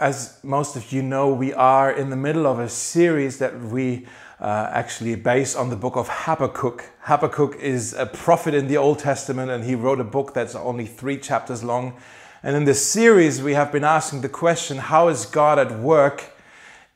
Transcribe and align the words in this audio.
as 0.00 0.38
most 0.42 0.76
of 0.76 0.92
you 0.92 1.02
know, 1.02 1.28
we 1.28 1.52
are 1.52 1.92
in 1.92 2.08
the 2.08 2.16
middle 2.16 2.46
of 2.46 2.58
a 2.58 2.70
series 2.70 3.38
that 3.38 3.60
we 3.60 4.06
uh, 4.40 4.70
actually 4.72 5.14
base 5.14 5.54
on 5.54 5.68
the 5.68 5.76
book 5.76 5.94
of 5.94 6.08
Habakkuk. 6.08 6.82
Habakkuk 7.02 7.56
is 7.56 7.92
a 7.92 8.06
prophet 8.06 8.54
in 8.54 8.66
the 8.66 8.78
Old 8.78 8.98
Testament, 8.98 9.50
and 9.50 9.62
he 9.62 9.74
wrote 9.74 10.00
a 10.00 10.04
book 10.04 10.32
that's 10.32 10.54
only 10.54 10.86
three 10.86 11.18
chapters 11.18 11.62
long. 11.62 11.94
And 12.42 12.56
in 12.56 12.64
this 12.64 12.84
series, 12.84 13.42
we 13.42 13.52
have 13.52 13.70
been 13.70 13.84
asking 13.84 14.22
the 14.22 14.30
question 14.30 14.78
how 14.78 15.08
is 15.08 15.26
God 15.26 15.58
at 15.58 15.78
work 15.78 16.32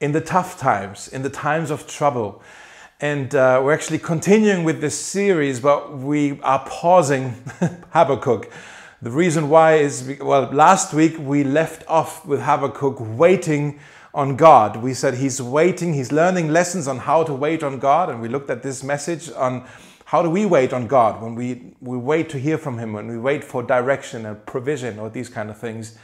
in 0.01 0.13
the 0.13 0.23
tough 0.23 0.59
times, 0.59 1.07
in 1.07 1.21
the 1.21 1.29
times 1.29 1.71
of 1.71 1.87
trouble? 1.87 2.43
And 3.03 3.35
uh, 3.35 3.61
we're 3.63 3.75
actually 3.75 3.99
continuing 3.99 4.65
with 4.65 4.81
this 4.81 4.99
series, 4.99 5.61
but 5.61 5.99
we 5.99 6.41
are 6.41 6.65
pausing 6.67 7.35
Habakkuk 7.91 8.51
the 9.05 9.11
reason 9.11 9.51
why 9.51 9.75
is, 9.75 10.17
well, 10.19 10.51
last 10.51 10.95
week 10.95 11.19
we 11.19 11.45
left 11.45 11.87
off 11.87 12.25
with 12.25 12.41
Habakkuk 12.41 12.97
waiting 12.99 13.79
on 14.15 14.35
God. 14.35 14.77
We 14.77 14.95
said 14.95 15.15
he's 15.15 15.43
waiting, 15.43 15.93
he's 15.93 16.11
learning 16.11 16.49
lessons 16.49 16.89
on 16.89 17.01
how 17.01 17.23
to 17.25 17.35
wait 17.35 17.63
on 17.63 17.79
God, 17.79 18.09
and 18.09 18.23
we 18.23 18.29
looked 18.29 18.49
at 18.49 18.63
this 18.63 18.83
message 18.83 19.31
on 19.33 19.67
how 20.07 20.23
do 20.23 20.31
we 20.31 20.47
wait 20.47 20.73
on 20.73 20.87
God 20.87 21.21
when 21.21 21.35
we, 21.35 21.75
we 21.83 21.99
wait 21.99 22.31
to 22.31 22.39
hear 22.39 22.57
from 22.57 22.79
Him, 22.79 22.95
when 22.95 23.09
we 23.09 23.19
wait 23.19 23.45
for 23.45 23.63
direction 23.63 24.25
and 24.25 24.47
provision 24.47 24.99
or 24.99 25.11
these 25.11 25.29
kind 25.29 25.51
of 25.51 25.59
things. 25.59 25.99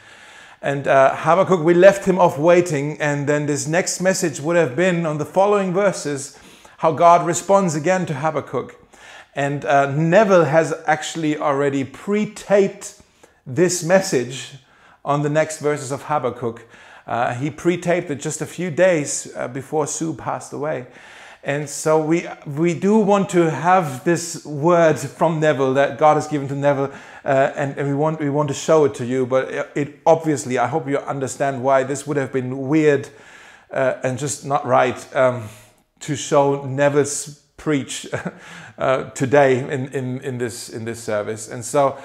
And 0.61 0.87
uh, 0.87 1.15
Habakkuk, 1.15 1.61
we 1.61 1.73
left 1.73 2.05
him 2.05 2.19
off 2.19 2.37
waiting, 2.37 3.01
and 3.01 3.27
then 3.27 3.47
this 3.47 3.67
next 3.67 3.99
message 3.99 4.39
would 4.39 4.55
have 4.55 4.75
been 4.75 5.07
on 5.07 5.17
the 5.17 5.25
following 5.25 5.73
verses 5.73 6.37
how 6.77 6.91
God 6.91 7.25
responds 7.25 7.73
again 7.73 8.05
to 8.05 8.13
Habakkuk. 8.13 8.80
And 9.33 9.63
uh, 9.63 9.91
Neville 9.91 10.45
has 10.45 10.73
actually 10.85 11.37
already 11.37 11.83
pre 11.83 12.25
taped 12.25 13.01
this 13.45 13.83
message 13.83 14.55
on 15.03 15.23
the 15.23 15.29
next 15.29 15.59
verses 15.59 15.91
of 15.91 16.03
Habakkuk. 16.03 16.67
Uh, 17.07 17.33
he 17.33 17.49
pre 17.49 17.77
taped 17.77 18.11
it 18.11 18.19
just 18.19 18.41
a 18.41 18.45
few 18.45 18.69
days 18.69 19.31
uh, 19.35 19.47
before 19.47 19.87
Sue 19.87 20.13
passed 20.13 20.53
away. 20.53 20.87
And 21.43 21.67
so 21.67 21.99
we, 21.99 22.27
we 22.45 22.75
do 22.75 22.99
want 22.99 23.29
to 23.29 23.49
have 23.49 24.03
this 24.03 24.45
word 24.45 24.99
from 24.99 25.39
Neville 25.39 25.73
that 25.73 25.97
God 25.97 26.13
has 26.13 26.27
given 26.27 26.47
to 26.49 26.55
Neville, 26.55 26.91
uh, 27.25 27.51
and, 27.55 27.75
and 27.79 27.87
we, 27.87 27.95
want, 27.95 28.19
we 28.19 28.29
want 28.29 28.49
to 28.49 28.53
show 28.53 28.85
it 28.85 28.93
to 28.95 29.05
you. 29.05 29.25
But 29.25 29.71
it, 29.73 29.99
obviously, 30.05 30.59
I 30.59 30.67
hope 30.67 30.87
you 30.87 30.99
understand 30.99 31.63
why 31.63 31.81
this 31.81 32.05
would 32.05 32.17
have 32.17 32.31
been 32.31 32.67
weird 32.67 33.09
uh, 33.71 33.95
and 34.03 34.19
just 34.19 34.45
not 34.45 34.67
right 34.67 35.15
um, 35.15 35.49
to 36.01 36.15
show 36.15 36.63
Neville's 36.65 37.40
preach 37.61 38.07
uh, 38.79 39.03
today 39.11 39.59
in, 39.59 39.87
in, 39.93 40.19
in, 40.21 40.37
this, 40.39 40.67
in 40.67 40.83
this 40.83 41.01
service. 41.01 41.47
And 41.47 41.63
so 41.63 41.95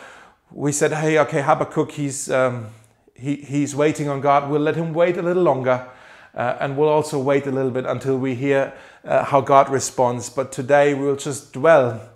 we 0.51 0.71
said, 0.71 0.93
hey, 0.93 1.19
okay, 1.21 1.41
Habakkuk, 1.41 1.93
he's, 1.93 2.31
um, 2.31 2.67
he, 3.15 3.37
he's 3.37 3.75
waiting 3.75 4.09
on 4.11 4.21
God. 4.21 4.51
We'll 4.51 4.61
let 4.61 4.77
him 4.77 4.93
wait 4.93 5.17
a 5.17 5.23
little 5.23 5.43
longer. 5.43 5.89
Uh, 6.35 6.59
and 6.61 6.77
we'll 6.77 6.91
also 6.91 7.19
wait 7.19 7.47
a 7.47 7.51
little 7.51 7.71
bit 7.71 7.87
until 7.87 8.19
we 8.19 8.35
hear 8.35 8.75
uh, 9.03 9.25
how 9.25 9.41
God 9.41 9.71
responds. 9.71 10.29
But 10.29 10.53
today 10.53 10.93
we'll 10.93 11.17
just 11.17 11.55
dwell 11.55 12.07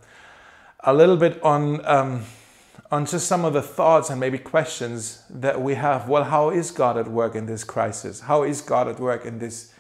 a 0.81 0.93
little 0.93 1.17
bit 1.17 1.43
on, 1.43 1.83
um, 1.87 2.25
on 2.91 3.07
just 3.07 3.27
some 3.27 3.47
of 3.47 3.55
the 3.55 3.63
thoughts 3.63 4.11
and 4.11 4.21
maybe 4.21 4.37
questions 4.37 5.23
that 5.31 5.63
we 5.63 5.77
have. 5.77 6.11
Well, 6.11 6.25
how 6.25 6.51
is 6.51 6.71
God 6.71 6.99
at 6.99 7.09
work 7.09 7.35
in 7.35 7.47
this 7.47 7.65
crisis? 7.65 8.21
How 8.21 8.43
is 8.43 8.61
God 8.61 8.87
at 8.87 9.01
work 9.01 9.25
in 9.25 9.39
this, 9.39 9.73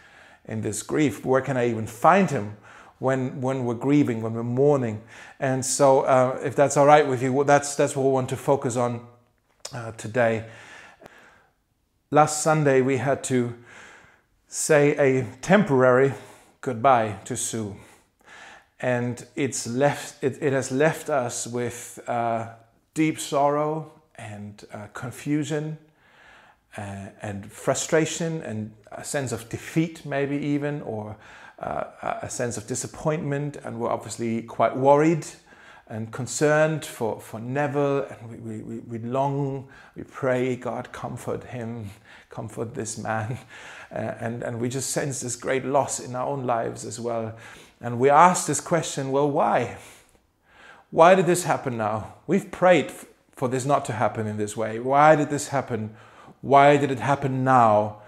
in 0.46 0.62
this 0.62 0.82
grief? 0.82 1.26
Where 1.26 1.42
can 1.42 1.58
I 1.58 1.68
even 1.68 1.86
find 1.86 2.30
him? 2.30 2.56
When, 3.00 3.40
when 3.40 3.64
we're 3.64 3.74
grieving, 3.74 4.22
when 4.22 4.34
we're 4.34 4.42
mourning. 4.42 5.02
And 5.40 5.64
so, 5.64 6.02
uh, 6.02 6.38
if 6.44 6.54
that's 6.54 6.76
all 6.76 6.86
right 6.86 7.06
with 7.06 7.22
you, 7.22 7.32
well, 7.32 7.46
that's, 7.46 7.74
that's 7.74 7.96
what 7.96 8.04
we 8.04 8.12
want 8.12 8.28
to 8.28 8.36
focus 8.36 8.76
on 8.76 9.06
uh, 9.74 9.92
today. 9.92 10.44
Last 12.10 12.42
Sunday, 12.42 12.82
we 12.82 12.98
had 12.98 13.24
to 13.24 13.54
say 14.48 14.96
a 14.96 15.26
temporary 15.40 16.12
goodbye 16.60 17.16
to 17.24 17.36
Sue. 17.36 17.74
And 18.80 19.24
it's 19.34 19.66
left, 19.66 20.22
it, 20.22 20.38
it 20.42 20.52
has 20.52 20.70
left 20.70 21.08
us 21.08 21.46
with 21.46 22.00
uh, 22.06 22.48
deep 22.92 23.18
sorrow 23.18 23.92
and 24.16 24.62
uh, 24.74 24.88
confusion 24.92 25.78
uh, 26.76 27.06
and 27.22 27.50
frustration 27.50 28.42
and 28.42 28.72
a 28.92 29.04
sense 29.04 29.32
of 29.32 29.48
defeat, 29.48 30.04
maybe 30.04 30.36
even, 30.36 30.82
or 30.82 31.16
uh, 31.60 31.84
a 32.22 32.30
sense 32.30 32.56
of 32.56 32.66
disappointment, 32.66 33.56
and 33.64 33.78
we're 33.78 33.90
obviously 33.90 34.42
quite 34.42 34.76
worried 34.76 35.26
and 35.88 36.12
concerned 36.12 36.84
for, 36.84 37.20
for 37.20 37.40
Neville, 37.40 38.04
and 38.04 38.44
we, 38.44 38.58
we, 38.60 38.78
we 38.78 38.98
long, 38.98 39.68
we 39.96 40.04
pray, 40.04 40.54
God, 40.54 40.92
comfort 40.92 41.44
him, 41.44 41.90
comfort 42.30 42.74
this 42.74 42.96
man. 42.98 43.38
Uh, 43.92 44.14
and, 44.20 44.44
and 44.44 44.60
we 44.60 44.68
just 44.68 44.90
sense 44.90 45.20
this 45.20 45.34
great 45.34 45.64
loss 45.64 45.98
in 45.98 46.14
our 46.14 46.24
own 46.24 46.46
lives 46.46 46.84
as 46.84 47.00
well. 47.00 47.36
And 47.80 47.98
we 47.98 48.08
ask 48.08 48.46
this 48.46 48.60
question 48.60 49.10
well, 49.10 49.28
why? 49.28 49.78
Why 50.92 51.16
did 51.16 51.26
this 51.26 51.42
happen 51.42 51.76
now? 51.76 52.14
We've 52.28 52.48
prayed 52.52 52.92
for 53.32 53.48
this 53.48 53.64
not 53.64 53.84
to 53.86 53.92
happen 53.94 54.28
in 54.28 54.36
this 54.36 54.56
way. 54.56 54.78
Why 54.78 55.16
did 55.16 55.28
this 55.28 55.48
happen? 55.48 55.96
Why 56.40 56.76
did 56.76 56.92
it 56.92 57.00
happen 57.00 57.42
now? 57.42 58.02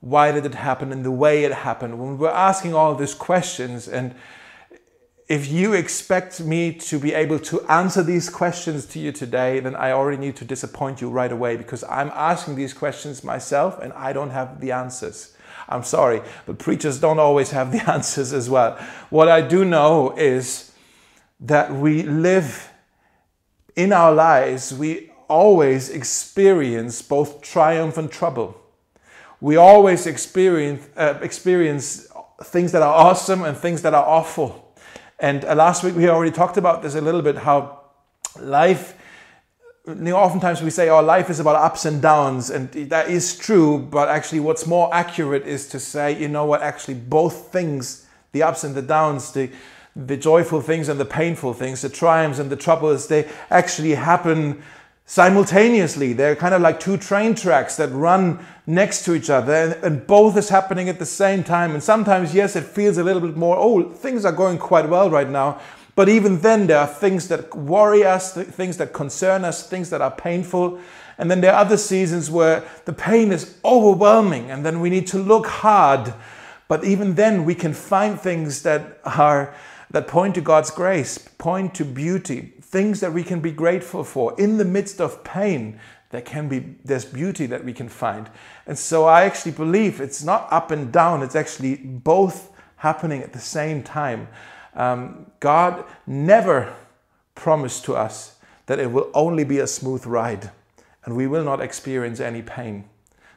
Why 0.00 0.30
did 0.32 0.46
it 0.46 0.54
happen 0.54 0.92
and 0.92 1.04
the 1.04 1.10
way 1.10 1.44
it 1.44 1.52
happened 1.52 1.98
when 1.98 2.18
we're 2.18 2.28
asking 2.28 2.74
all 2.74 2.94
these 2.94 3.14
questions 3.14 3.88
and 3.88 4.14
if 5.28 5.50
you 5.50 5.72
expect 5.72 6.40
me 6.40 6.72
to 6.72 6.98
be 7.00 7.12
able 7.12 7.38
to 7.40 7.60
answer 7.62 8.02
these 8.02 8.30
questions 8.30 8.86
to 8.86 9.00
you 9.00 9.10
today, 9.10 9.58
then 9.58 9.74
I 9.74 9.90
already 9.90 10.18
need 10.18 10.36
to 10.36 10.44
disappoint 10.44 11.00
you 11.00 11.10
right 11.10 11.32
away 11.32 11.56
because 11.56 11.82
I'm 11.84 12.12
asking 12.14 12.54
these 12.54 12.72
questions 12.72 13.24
myself 13.24 13.80
and 13.80 13.92
I 13.94 14.12
don't 14.12 14.30
have 14.30 14.60
the 14.60 14.70
answers. 14.70 15.36
I'm 15.68 15.82
sorry, 15.82 16.22
but 16.46 16.58
preachers 16.58 17.00
don't 17.00 17.18
always 17.18 17.50
have 17.50 17.72
the 17.72 17.90
answers 17.90 18.32
as 18.32 18.48
well. 18.48 18.78
What 19.10 19.28
I 19.28 19.40
do 19.40 19.64
know 19.64 20.16
is 20.16 20.70
that 21.40 21.72
we 21.72 22.04
live 22.04 22.70
in 23.74 23.92
our 23.92 24.12
lives, 24.12 24.72
we 24.72 25.10
always 25.28 25.90
experience 25.90 27.02
both 27.02 27.42
triumph 27.42 27.98
and 27.98 28.10
trouble 28.10 28.60
we 29.40 29.56
always 29.56 30.06
experience, 30.06 30.86
uh, 30.96 31.18
experience 31.22 32.08
things 32.44 32.72
that 32.72 32.82
are 32.82 32.94
awesome 32.94 33.42
and 33.42 33.56
things 33.56 33.82
that 33.82 33.94
are 33.94 34.04
awful. 34.04 34.74
And 35.18 35.44
uh, 35.44 35.54
last 35.54 35.82
week 35.82 35.94
we 35.94 36.08
already 36.08 36.32
talked 36.32 36.56
about 36.56 36.82
this 36.82 36.94
a 36.94 37.00
little 37.00 37.22
bit 37.22 37.36
how 37.36 37.80
life, 38.40 38.96
you 39.86 39.94
know, 39.94 40.16
oftentimes 40.16 40.62
we 40.62 40.70
say, 40.70 40.88
oh, 40.88 41.02
life 41.02 41.30
is 41.30 41.40
about 41.40 41.56
ups 41.56 41.84
and 41.84 42.02
downs, 42.02 42.50
and 42.50 42.70
that 42.90 43.08
is 43.08 43.38
true, 43.38 43.78
but 43.78 44.08
actually, 44.08 44.40
what's 44.40 44.66
more 44.66 44.92
accurate 44.92 45.46
is 45.46 45.68
to 45.68 45.78
say, 45.78 46.18
you 46.18 46.28
know 46.28 46.44
what, 46.44 46.60
actually, 46.60 46.94
both 46.94 47.52
things, 47.52 48.04
the 48.32 48.42
ups 48.42 48.64
and 48.64 48.74
the 48.74 48.82
downs, 48.82 49.32
the 49.32 49.50
the 49.96 50.16
joyful 50.16 50.60
things 50.60 50.90
and 50.90 51.00
the 51.00 51.06
painful 51.06 51.54
things, 51.54 51.80
the 51.80 51.88
triumphs 51.88 52.38
and 52.38 52.50
the 52.50 52.56
troubles, 52.56 53.08
they 53.08 53.26
actually 53.48 53.94
happen 53.94 54.62
simultaneously. 55.06 56.12
They're 56.12 56.36
kind 56.36 56.54
of 56.54 56.60
like 56.60 56.80
two 56.80 56.96
train 56.96 57.34
tracks 57.34 57.76
that 57.76 57.90
run 57.92 58.44
next 58.66 59.04
to 59.04 59.14
each 59.14 59.30
other, 59.30 59.78
and 59.82 60.06
both 60.06 60.36
is 60.36 60.48
happening 60.48 60.88
at 60.88 60.98
the 60.98 61.06
same 61.06 61.44
time. 61.44 61.72
And 61.72 61.82
sometimes, 61.82 62.34
yes, 62.34 62.56
it 62.56 62.64
feels 62.64 62.98
a 62.98 63.04
little 63.04 63.22
bit 63.22 63.36
more, 63.36 63.56
oh, 63.56 63.90
things 63.90 64.24
are 64.24 64.32
going 64.32 64.58
quite 64.58 64.88
well 64.88 65.08
right 65.08 65.30
now. 65.30 65.60
But 65.94 66.10
even 66.10 66.40
then, 66.40 66.66
there 66.66 66.78
are 66.78 66.86
things 66.86 67.28
that 67.28 67.54
worry 67.56 68.04
us, 68.04 68.34
things 68.34 68.76
that 68.76 68.92
concern 68.92 69.44
us, 69.44 69.66
things 69.66 69.88
that 69.90 70.02
are 70.02 70.10
painful. 70.10 70.78
And 71.16 71.30
then 71.30 71.40
there 71.40 71.54
are 71.54 71.60
other 71.60 71.78
seasons 71.78 72.30
where 72.30 72.64
the 72.84 72.92
pain 72.92 73.32
is 73.32 73.56
overwhelming, 73.64 74.50
and 74.50 74.66
then 74.66 74.80
we 74.80 74.90
need 74.90 75.06
to 75.08 75.18
look 75.18 75.46
hard. 75.46 76.12
But 76.68 76.84
even 76.84 77.14
then, 77.14 77.44
we 77.44 77.54
can 77.54 77.72
find 77.72 78.20
things 78.20 78.62
that 78.62 78.98
are 79.04 79.54
that 79.90 80.08
point 80.08 80.34
to 80.34 80.40
God's 80.40 80.70
grace, 80.70 81.18
point 81.18 81.74
to 81.76 81.84
beauty, 81.84 82.52
things 82.60 83.00
that 83.00 83.12
we 83.12 83.22
can 83.22 83.40
be 83.40 83.52
grateful 83.52 84.04
for. 84.04 84.38
In 84.38 84.58
the 84.58 84.64
midst 84.64 85.00
of 85.00 85.24
pain 85.24 85.78
there 86.10 86.20
can 86.20 86.48
be 86.48 86.76
there's 86.84 87.04
beauty 87.04 87.46
that 87.46 87.64
we 87.64 87.72
can 87.72 87.88
find. 87.88 88.30
And 88.66 88.78
so 88.78 89.04
i 89.04 89.24
actually 89.24 89.52
believe 89.52 90.00
it's 90.00 90.22
not 90.22 90.48
up 90.50 90.70
and 90.70 90.92
down 90.92 91.22
it's 91.22 91.36
actually 91.36 91.76
both 91.76 92.50
happening 92.76 93.22
at 93.22 93.32
the 93.32 93.38
same 93.38 93.82
time. 93.82 94.28
Um, 94.74 95.30
god 95.40 95.84
never 96.06 96.74
promised 97.34 97.84
to 97.86 97.94
us 97.94 98.36
that 98.66 98.78
it 98.78 98.90
will 98.90 99.10
only 99.14 99.44
be 99.44 99.58
a 99.58 99.66
smooth 99.66 100.06
ride 100.06 100.50
and 101.04 101.16
we 101.16 101.26
will 101.26 101.44
not 101.44 101.60
experience 101.60 102.20
any 102.20 102.42
pain. 102.42 102.88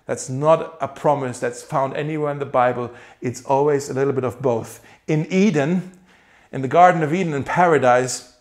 That's 0.06 0.28
not 0.28 0.76
a 0.82 0.88
promise 0.88 1.40
that's 1.40 1.62
found 1.62 1.96
anywhere 1.96 2.32
in 2.32 2.40
the 2.40 2.46
bible. 2.46 2.92
It's 3.22 3.44
always 3.46 3.90
a 3.90 3.94
little 3.94 4.14
bit 4.14 4.24
of 4.24 4.42
both. 4.42 4.82
In 5.08 5.28
eden 5.32 5.92
in 6.52 6.62
the 6.62 6.68
garden 6.68 7.04
of 7.04 7.14
eden 7.14 7.34
in 7.34 7.44
paradise 7.44 8.34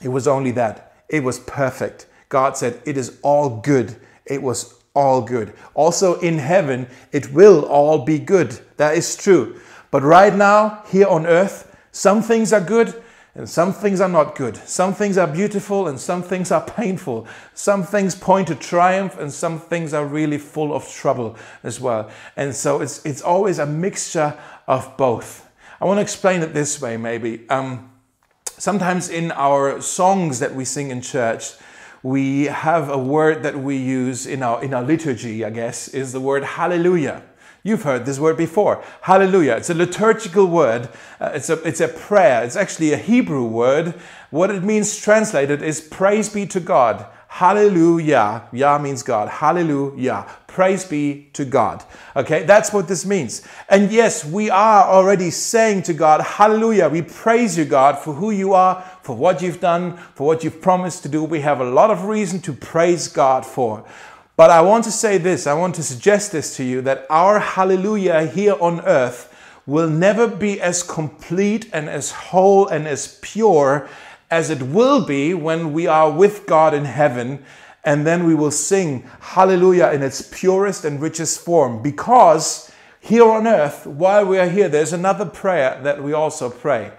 it 0.00 0.08
was 0.08 0.26
only 0.26 0.50
that. 0.52 0.94
It 1.08 1.22
was 1.22 1.38
perfect. 1.40 2.06
God 2.28 2.56
said, 2.56 2.80
It 2.86 2.96
is 2.96 3.18
all 3.22 3.60
good. 3.60 3.96
It 4.24 4.42
was 4.42 4.74
all 4.94 5.20
good. 5.22 5.52
Also 5.74 6.18
in 6.20 6.38
heaven, 6.38 6.88
it 7.12 7.32
will 7.32 7.64
all 7.66 8.04
be 8.04 8.18
good. 8.18 8.58
That 8.76 8.96
is 8.96 9.16
true. 9.16 9.60
But 9.90 10.02
right 10.02 10.34
now, 10.34 10.84
here 10.88 11.06
on 11.06 11.26
earth, 11.26 11.76
some 11.92 12.22
things 12.22 12.52
are 12.52 12.60
good, 12.60 12.94
And 13.34 13.48
some 13.48 13.72
things 13.72 14.00
are 14.00 14.08
not 14.08 14.34
good. 14.34 14.56
Some 14.56 14.92
things 14.92 15.16
are 15.16 15.26
beautiful 15.26 15.86
and 15.86 16.00
some 16.00 16.22
things 16.22 16.50
are 16.50 16.64
painful. 16.64 17.28
Some 17.54 17.84
things 17.84 18.14
point 18.16 18.48
to 18.48 18.56
triumph 18.56 19.18
and 19.18 19.32
some 19.32 19.60
things 19.60 19.94
are 19.94 20.04
really 20.04 20.38
full 20.38 20.74
of 20.74 20.90
trouble 20.90 21.36
as 21.62 21.80
well. 21.80 22.10
And 22.36 22.54
so 22.54 22.80
it's, 22.80 23.04
it's 23.06 23.22
always 23.22 23.60
a 23.60 23.66
mixture 23.66 24.36
of 24.66 24.96
both. 24.96 25.48
I 25.80 25.86
want 25.86 25.96
to 25.96 26.02
explain 26.02 26.42
it 26.42 26.52
this 26.52 26.78
way, 26.78 26.98
maybe. 26.98 27.48
Um, 27.48 27.90
sometimes 28.58 29.08
in 29.08 29.32
our 29.32 29.80
songs 29.80 30.38
that 30.40 30.54
we 30.54 30.66
sing 30.66 30.90
in 30.90 31.00
church, 31.00 31.52
we 32.02 32.44
have 32.44 32.90
a 32.90 32.98
word 32.98 33.42
that 33.44 33.58
we 33.58 33.78
use 33.78 34.26
in 34.26 34.42
our, 34.42 34.62
in 34.62 34.74
our 34.74 34.82
liturgy, 34.82 35.42
I 35.42 35.48
guess, 35.48 35.88
is 35.88 36.12
the 36.12 36.20
word 36.20 36.44
hallelujah. 36.44 37.22
You've 37.62 37.82
heard 37.82 38.04
this 38.04 38.18
word 38.18 38.36
before. 38.36 38.84
Hallelujah. 39.00 39.56
It's 39.56 39.70
a 39.70 39.74
liturgical 39.74 40.46
word. 40.46 40.90
Uh, 41.18 41.32
it's, 41.34 41.48
a, 41.48 41.54
it's 41.66 41.80
a 41.80 41.88
prayer. 41.88 42.44
It's 42.44 42.56
actually 42.56 42.92
a 42.92 42.98
Hebrew 42.98 43.44
word. 43.44 43.94
What 44.28 44.50
it 44.50 44.62
means 44.62 44.98
translated 44.98 45.62
is 45.62 45.80
praise 45.80 46.28
be 46.28 46.46
to 46.48 46.60
God. 46.60 47.06
Hallelujah. 47.32 48.48
Yah 48.52 48.78
means 48.78 49.04
God. 49.04 49.28
Hallelujah. 49.28 50.26
Praise 50.48 50.84
be 50.84 51.28
to 51.32 51.44
God. 51.44 51.82
Okay, 52.16 52.42
that's 52.42 52.72
what 52.72 52.88
this 52.88 53.06
means. 53.06 53.46
And 53.68 53.92
yes, 53.92 54.24
we 54.24 54.50
are 54.50 54.82
already 54.82 55.30
saying 55.30 55.84
to 55.84 55.94
God, 55.94 56.20
Hallelujah. 56.22 56.88
We 56.88 57.02
praise 57.02 57.56
you, 57.56 57.64
God, 57.64 57.98
for 57.98 58.14
who 58.14 58.32
you 58.32 58.52
are, 58.52 58.82
for 59.02 59.14
what 59.16 59.40
you've 59.40 59.60
done, 59.60 59.96
for 59.96 60.26
what 60.26 60.42
you've 60.42 60.60
promised 60.60 61.04
to 61.04 61.08
do. 61.08 61.22
We 61.22 61.40
have 61.40 61.60
a 61.60 61.70
lot 61.70 61.92
of 61.92 62.06
reason 62.06 62.40
to 62.40 62.52
praise 62.52 63.06
God 63.06 63.46
for. 63.46 63.84
But 64.34 64.50
I 64.50 64.60
want 64.60 64.82
to 64.84 64.90
say 64.90 65.16
this, 65.16 65.46
I 65.46 65.54
want 65.54 65.76
to 65.76 65.84
suggest 65.84 66.32
this 66.32 66.56
to 66.56 66.64
you 66.64 66.82
that 66.82 67.06
our 67.08 67.38
hallelujah 67.38 68.26
here 68.26 68.56
on 68.60 68.80
earth 68.80 69.32
will 69.66 69.88
never 69.88 70.26
be 70.26 70.60
as 70.60 70.82
complete 70.82 71.70
and 71.72 71.88
as 71.88 72.10
whole 72.10 72.66
and 72.66 72.88
as 72.88 73.18
pure 73.22 73.88
as 74.30 74.50
it 74.50 74.62
will 74.62 75.04
be 75.04 75.34
when 75.34 75.72
we 75.72 75.86
are 75.86 76.10
with 76.10 76.46
God 76.46 76.74
in 76.74 76.84
heaven. 76.84 77.44
And 77.84 78.06
then 78.06 78.24
we 78.24 78.34
will 78.34 78.50
sing 78.50 79.08
hallelujah 79.20 79.90
in 79.92 80.02
its 80.02 80.22
purest 80.22 80.84
and 80.84 81.00
richest 81.00 81.40
form. 81.40 81.82
Because 81.82 82.70
here 83.00 83.24
on 83.24 83.46
earth, 83.46 83.86
while 83.86 84.26
we 84.26 84.38
are 84.38 84.48
here, 84.48 84.68
there's 84.68 84.92
another 84.92 85.24
prayer 85.24 85.80
that 85.82 86.02
we 86.02 86.12
also 86.12 86.50
pray. 86.50 86.92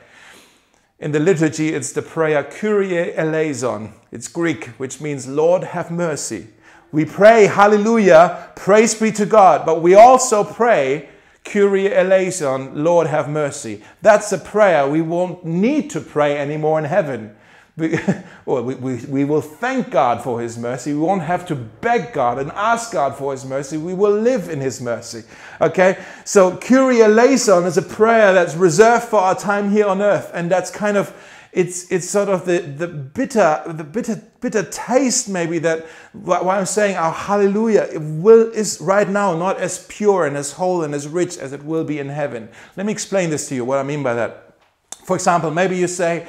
In 0.99 1.11
the 1.11 1.19
liturgy, 1.19 1.69
it's 1.69 1.91
the 1.91 2.01
prayer 2.01 2.43
Kyrie 2.43 3.15
eleison. 3.15 3.93
It's 4.11 4.27
Greek, 4.27 4.65
which 4.77 4.99
means 4.99 5.27
Lord 5.27 5.63
have 5.63 5.89
mercy. 5.89 6.47
We 6.91 7.05
pray, 7.05 7.45
hallelujah, 7.45 8.49
praise 8.55 8.93
be 8.95 9.11
to 9.13 9.25
God, 9.25 9.65
but 9.65 9.81
we 9.81 9.95
also 9.95 10.43
pray, 10.43 11.07
Kyrie 11.43 11.93
eleison, 11.93 12.83
Lord 12.83 13.07
have 13.07 13.29
mercy. 13.29 13.83
That's 14.01 14.31
a 14.31 14.37
prayer 14.37 14.87
we 14.87 15.01
won't 15.01 15.43
need 15.45 15.89
to 15.91 16.01
pray 16.01 16.37
anymore 16.37 16.79
in 16.79 16.85
heaven. 16.85 17.35
We, 17.77 17.99
well, 18.45 18.63
we, 18.63 18.75
we, 18.75 18.95
we 19.05 19.25
will 19.25 19.41
thank 19.41 19.89
God 19.89 20.23
for 20.23 20.39
His 20.39 20.57
mercy. 20.57 20.93
We 20.93 20.99
won't 20.99 21.23
have 21.23 21.45
to 21.47 21.55
beg 21.55 22.13
God 22.13 22.37
and 22.37 22.51
ask 22.51 22.93
God 22.93 23.15
for 23.15 23.31
His 23.31 23.45
mercy. 23.45 23.77
We 23.77 23.93
will 23.93 24.15
live 24.15 24.49
in 24.49 24.59
His 24.59 24.81
mercy. 24.81 25.23
Okay? 25.59 26.03
So, 26.25 26.57
Kyrie 26.57 27.01
eleison 27.01 27.65
is 27.65 27.77
a 27.77 27.81
prayer 27.81 28.33
that's 28.33 28.55
reserved 28.55 29.05
for 29.05 29.19
our 29.19 29.35
time 29.35 29.71
here 29.71 29.87
on 29.87 30.01
earth, 30.01 30.29
and 30.33 30.51
that's 30.51 30.69
kind 30.69 30.97
of 30.97 31.13
it's 31.53 31.91
it's 31.91 32.09
sort 32.09 32.29
of 32.29 32.45
the 32.45 32.59
the 32.59 32.87
bitter 32.87 33.61
the 33.67 33.83
bitter 33.83 34.21
bitter 34.39 34.63
taste 34.63 35.27
maybe 35.27 35.59
that 35.59 35.85
why 36.13 36.57
I'm 36.57 36.65
saying 36.65 36.95
our 36.95 37.11
hallelujah 37.11 37.89
will 37.99 38.49
is 38.51 38.79
right 38.79 39.07
now 39.07 39.37
not 39.37 39.57
as 39.57 39.85
pure 39.87 40.25
and 40.25 40.37
as 40.37 40.53
whole 40.53 40.83
and 40.83 40.95
as 40.95 41.07
rich 41.07 41.37
as 41.37 41.51
it 41.51 41.63
will 41.63 41.83
be 41.83 41.99
in 41.99 42.09
heaven. 42.09 42.49
Let 42.77 42.85
me 42.85 42.91
explain 42.91 43.29
this 43.29 43.49
to 43.49 43.55
you 43.55 43.65
what 43.65 43.79
I 43.79 43.83
mean 43.83 44.01
by 44.01 44.13
that. 44.13 44.55
For 45.03 45.15
example, 45.15 45.51
maybe 45.51 45.77
you 45.77 45.87
say, 45.87 46.27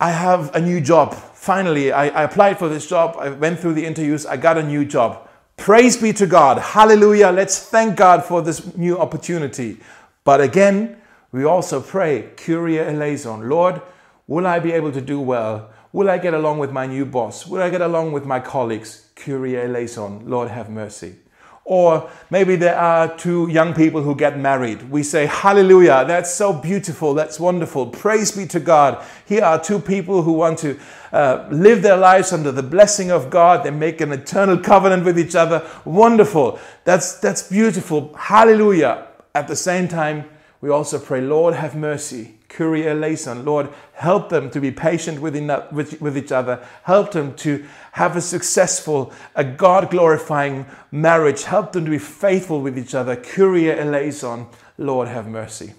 I 0.00 0.10
have 0.10 0.54
a 0.54 0.60
new 0.60 0.80
job. 0.80 1.14
Finally, 1.14 1.92
I, 1.92 2.08
I 2.08 2.22
applied 2.24 2.58
for 2.58 2.68
this 2.68 2.86
job. 2.88 3.16
I 3.18 3.30
went 3.30 3.60
through 3.60 3.74
the 3.74 3.84
interviews. 3.84 4.26
I 4.26 4.36
got 4.36 4.56
a 4.56 4.62
new 4.62 4.84
job. 4.84 5.28
Praise 5.56 5.96
be 5.96 6.12
to 6.14 6.26
God. 6.26 6.58
Hallelujah. 6.58 7.30
Let's 7.30 7.58
thank 7.58 7.96
God 7.96 8.24
for 8.24 8.42
this 8.42 8.76
new 8.76 8.98
opportunity. 8.98 9.78
But 10.24 10.40
again, 10.40 10.96
we 11.32 11.44
also 11.44 11.80
pray, 11.80 12.30
Kyrie 12.36 12.78
eleison. 12.78 13.48
Lord, 13.48 13.82
Will 14.28 14.46
I 14.46 14.58
be 14.58 14.72
able 14.72 14.92
to 14.92 15.00
do 15.00 15.18
well? 15.18 15.70
Will 15.90 16.10
I 16.10 16.18
get 16.18 16.34
along 16.34 16.58
with 16.58 16.70
my 16.70 16.86
new 16.86 17.06
boss? 17.06 17.46
Will 17.46 17.62
I 17.62 17.70
get 17.70 17.80
along 17.80 18.12
with 18.12 18.26
my 18.26 18.40
colleagues? 18.40 19.08
Kyrie 19.16 19.56
eleison, 19.56 20.28
Lord 20.28 20.50
have 20.50 20.68
mercy. 20.68 21.16
Or 21.64 22.10
maybe 22.30 22.54
there 22.56 22.76
are 22.78 23.16
two 23.16 23.48
young 23.48 23.72
people 23.72 24.02
who 24.02 24.14
get 24.14 24.38
married. 24.38 24.90
We 24.90 25.02
say, 25.02 25.24
Hallelujah, 25.24 26.04
that's 26.06 26.32
so 26.32 26.52
beautiful, 26.52 27.14
that's 27.14 27.40
wonderful. 27.40 27.86
Praise 27.86 28.32
be 28.32 28.46
to 28.48 28.60
God. 28.60 29.02
Here 29.26 29.44
are 29.44 29.58
two 29.58 29.78
people 29.78 30.22
who 30.22 30.32
want 30.32 30.58
to 30.58 30.78
uh, 31.10 31.46
live 31.50 31.80
their 31.80 31.96
lives 31.96 32.30
under 32.30 32.52
the 32.52 32.62
blessing 32.62 33.10
of 33.10 33.30
God. 33.30 33.64
They 33.64 33.70
make 33.70 34.02
an 34.02 34.12
eternal 34.12 34.58
covenant 34.58 35.06
with 35.06 35.18
each 35.18 35.34
other. 35.34 35.66
Wonderful. 35.86 36.58
That's, 36.84 37.18
that's 37.18 37.48
beautiful. 37.48 38.14
Hallelujah. 38.14 39.08
At 39.34 39.48
the 39.48 39.56
same 39.56 39.88
time, 39.88 40.24
we 40.60 40.68
also 40.68 40.98
pray, 40.98 41.22
Lord, 41.22 41.54
have 41.54 41.74
mercy. 41.74 42.37
Kyrie 42.48 42.88
eleison. 42.88 43.44
Lord, 43.44 43.68
help 43.92 44.30
them 44.30 44.50
to 44.50 44.60
be 44.60 44.70
patient 44.70 45.20
with, 45.20 45.34
with, 45.70 46.00
with 46.00 46.16
each 46.16 46.32
other. 46.32 46.64
Help 46.84 47.12
them 47.12 47.34
to 47.36 47.64
have 47.92 48.16
a 48.16 48.20
successful, 48.20 49.12
a 49.34 49.44
God 49.44 49.90
glorifying 49.90 50.66
marriage. 50.90 51.44
Help 51.44 51.72
them 51.72 51.84
to 51.84 51.90
be 51.90 51.98
faithful 51.98 52.60
with 52.60 52.78
each 52.78 52.94
other. 52.94 53.16
Kyrie 53.16 53.70
eleison. 53.70 54.46
Lord, 54.78 55.08
have 55.08 55.26
mercy. 55.26 55.74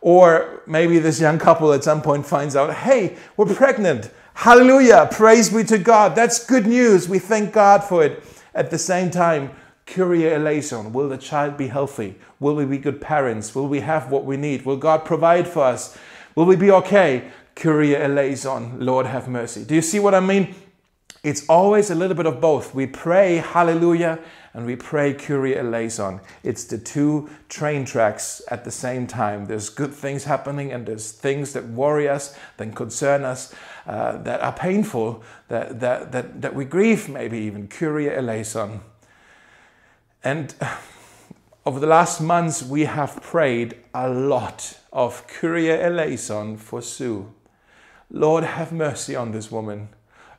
Or 0.00 0.62
maybe 0.66 0.98
this 0.98 1.20
young 1.20 1.38
couple 1.38 1.72
at 1.72 1.84
some 1.84 2.02
point 2.02 2.26
finds 2.26 2.56
out, 2.56 2.72
hey, 2.74 3.16
we're 3.36 3.54
pregnant. 3.54 4.10
Hallelujah. 4.34 5.08
Praise 5.12 5.50
be 5.50 5.62
to 5.64 5.78
God. 5.78 6.16
That's 6.16 6.44
good 6.44 6.66
news. 6.66 7.08
We 7.08 7.18
thank 7.18 7.52
God 7.52 7.84
for 7.84 8.02
it. 8.02 8.24
At 8.54 8.70
the 8.70 8.78
same 8.78 9.10
time, 9.10 9.50
Kyrie 9.92 10.32
eleison. 10.32 10.92
Will 10.94 11.10
the 11.10 11.18
child 11.18 11.58
be 11.58 11.66
healthy? 11.66 12.14
Will 12.40 12.54
we 12.54 12.64
be 12.64 12.78
good 12.78 13.00
parents? 13.00 13.54
Will 13.54 13.68
we 13.68 13.80
have 13.80 14.10
what 14.10 14.24
we 14.24 14.38
need? 14.38 14.64
Will 14.64 14.78
God 14.78 15.04
provide 15.04 15.46
for 15.46 15.64
us? 15.64 15.98
Will 16.34 16.46
we 16.46 16.56
be 16.56 16.70
okay? 16.70 17.30
Kyrie 17.54 17.94
eleison. 17.94 18.80
Lord 18.80 19.04
have 19.04 19.28
mercy. 19.28 19.64
Do 19.64 19.74
you 19.74 19.82
see 19.82 19.98
what 19.98 20.14
I 20.14 20.20
mean? 20.20 20.54
It's 21.22 21.46
always 21.46 21.90
a 21.90 21.94
little 21.94 22.16
bit 22.16 22.24
of 22.24 22.40
both. 22.40 22.74
We 22.74 22.86
pray 22.86 23.36
hallelujah 23.36 24.18
and 24.54 24.64
we 24.64 24.76
pray 24.76 25.12
Kyrie 25.12 25.58
eleison. 25.58 26.20
It's 26.42 26.64
the 26.64 26.78
two 26.78 27.28
train 27.50 27.84
tracks 27.84 28.40
at 28.48 28.64
the 28.64 28.70
same 28.70 29.06
time. 29.06 29.44
There's 29.44 29.68
good 29.68 29.92
things 29.92 30.24
happening 30.24 30.72
and 30.72 30.86
there's 30.86 31.12
things 31.12 31.52
that 31.52 31.68
worry 31.68 32.08
us, 32.08 32.34
that 32.56 32.74
concern 32.74 33.24
us, 33.24 33.54
uh, 33.86 34.16
that 34.22 34.40
are 34.40 34.52
painful, 34.52 35.22
that, 35.48 35.80
that, 35.80 36.12
that, 36.12 36.40
that 36.40 36.54
we 36.54 36.64
grieve 36.64 37.10
maybe 37.10 37.38
even. 37.40 37.68
Kyrie 37.68 38.08
eleison. 38.08 38.80
And 40.24 40.54
over 41.66 41.80
the 41.80 41.86
last 41.86 42.20
months, 42.20 42.62
we 42.62 42.84
have 42.84 43.20
prayed 43.22 43.76
a 43.94 44.08
lot 44.08 44.78
of 44.92 45.26
Kyrie 45.26 45.70
eleison 45.70 46.56
for 46.56 46.80
Sue. 46.80 47.32
Lord, 48.10 48.44
have 48.44 48.72
mercy 48.72 49.16
on 49.16 49.32
this 49.32 49.50
woman. 49.50 49.88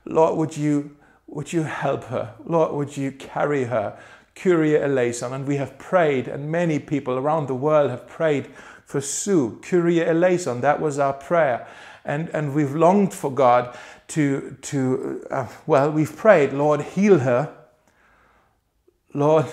Lord, 0.06 0.38
would 0.38 0.58
you, 0.58 0.96
would 1.28 1.52
you 1.52 1.64
help 1.64 2.06
her? 2.06 2.36
Lord, 2.46 2.74
would 2.74 2.98
you 2.98 3.12
carry 3.12 3.66
her? 3.66 3.98
Kyrie 4.36 4.80
eleison. 4.80 5.34
And 5.34 5.48
we 5.48 5.58
have 5.58 5.78
prayed, 5.78 6.28
and 6.28 6.52
many 6.52 6.80
people 6.80 7.18
around 7.18 7.48
the 7.48 7.56
world 7.56 7.90
have 7.90 8.08
prayed 8.08 8.48
for 8.86 9.02
Sue. 9.02 9.60
Kyrie 9.62 10.06
eleison. 10.06 10.62
That 10.62 10.80
was 10.80 11.00
our 11.00 11.14
prayer. 11.14 11.68
And, 12.06 12.30
and 12.30 12.54
we've 12.54 12.76
longed 12.76 13.14
for 13.14 13.32
God 13.32 13.78
to, 14.10 14.58
to 14.62 15.26
uh, 15.32 15.48
well, 15.66 15.92
we've 15.92 16.16
prayed, 16.16 16.54
Lord, 16.54 16.82
heal 16.82 17.20
her. 17.20 17.54
Lord, 19.14 19.46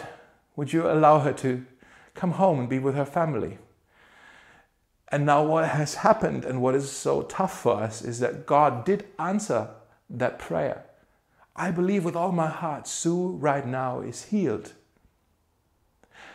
would 0.60 0.74
you 0.74 0.86
allow 0.86 1.20
her 1.20 1.32
to 1.32 1.64
come 2.12 2.32
home 2.32 2.58
and 2.60 2.68
be 2.68 2.78
with 2.78 2.94
her 2.94 3.06
family? 3.06 3.56
And 5.08 5.24
now, 5.24 5.42
what 5.42 5.66
has 5.66 5.94
happened 5.94 6.44
and 6.44 6.60
what 6.60 6.74
is 6.74 6.92
so 6.92 7.22
tough 7.22 7.58
for 7.62 7.82
us 7.82 8.02
is 8.02 8.20
that 8.20 8.44
God 8.44 8.84
did 8.84 9.06
answer 9.18 9.70
that 10.10 10.38
prayer. 10.38 10.84
I 11.56 11.70
believe 11.70 12.04
with 12.04 12.14
all 12.14 12.30
my 12.30 12.48
heart, 12.48 12.86
Sue 12.86 13.28
right 13.28 13.66
now 13.66 14.02
is 14.02 14.24
healed. 14.24 14.74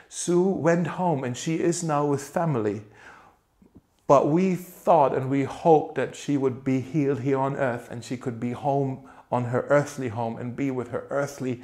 Sue 0.09 0.41
went 0.41 0.87
home 0.87 1.23
and 1.23 1.37
she 1.37 1.59
is 1.59 1.83
now 1.83 2.07
with 2.07 2.23
family. 2.23 2.81
But 4.07 4.29
we 4.29 4.55
thought 4.55 5.15
and 5.15 5.29
we 5.29 5.43
hoped 5.43 5.93
that 5.97 6.15
she 6.15 6.35
would 6.35 6.63
be 6.63 6.79
healed 6.79 7.19
here 7.19 7.37
on 7.37 7.57
earth 7.57 7.91
and 7.91 8.03
she 8.03 8.17
could 8.17 8.39
be 8.39 8.53
home 8.53 9.07
on 9.31 9.45
her 9.45 9.67
earthly 9.69 10.07
home 10.07 10.37
and 10.37 10.55
be 10.55 10.71
with 10.71 10.87
her 10.87 11.05
earthly 11.11 11.61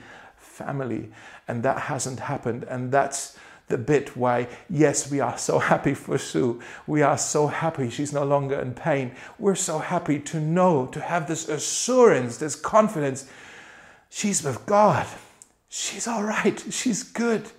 family. 0.51 1.11
And 1.47 1.63
that 1.63 1.79
hasn't 1.79 2.19
happened. 2.19 2.63
And 2.65 2.91
that's 2.91 3.37
the 3.67 3.77
bit 3.77 4.15
why, 4.17 4.47
yes, 4.69 5.09
we 5.09 5.19
are 5.19 5.37
so 5.37 5.57
happy 5.57 5.93
for 5.93 6.17
Sue. 6.17 6.61
We 6.85 7.01
are 7.01 7.17
so 7.17 7.47
happy 7.47 7.89
she's 7.89 8.13
no 8.13 8.23
longer 8.23 8.59
in 8.59 8.73
pain. 8.73 9.15
We're 9.39 9.55
so 9.55 9.79
happy 9.79 10.19
to 10.19 10.39
know, 10.39 10.87
to 10.87 10.99
have 10.99 11.27
this 11.27 11.47
assurance, 11.49 12.37
this 12.37 12.55
confidence. 12.55 13.29
She's 14.09 14.43
with 14.43 14.65
God. 14.65 15.07
She's 15.69 16.05
all 16.05 16.23
right. 16.23 16.61
She's 16.69 17.01
good. 17.01 17.49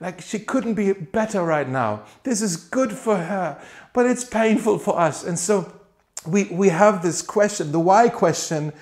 Like 0.00 0.20
she 0.20 0.38
couldn't 0.38 0.74
be 0.74 0.92
better 0.92 1.42
right 1.42 1.68
now. 1.68 2.04
This 2.22 2.42
is 2.42 2.56
good 2.56 2.92
for 2.92 3.16
her, 3.16 3.60
but 3.92 4.06
it's 4.06 4.24
painful 4.24 4.78
for 4.78 4.98
us. 4.98 5.24
And 5.24 5.38
so 5.38 5.72
we, 6.26 6.44
we 6.44 6.68
have 6.68 7.02
this 7.02 7.22
question, 7.22 7.72
the 7.72 7.80
why 7.80 8.08
question 8.08 8.72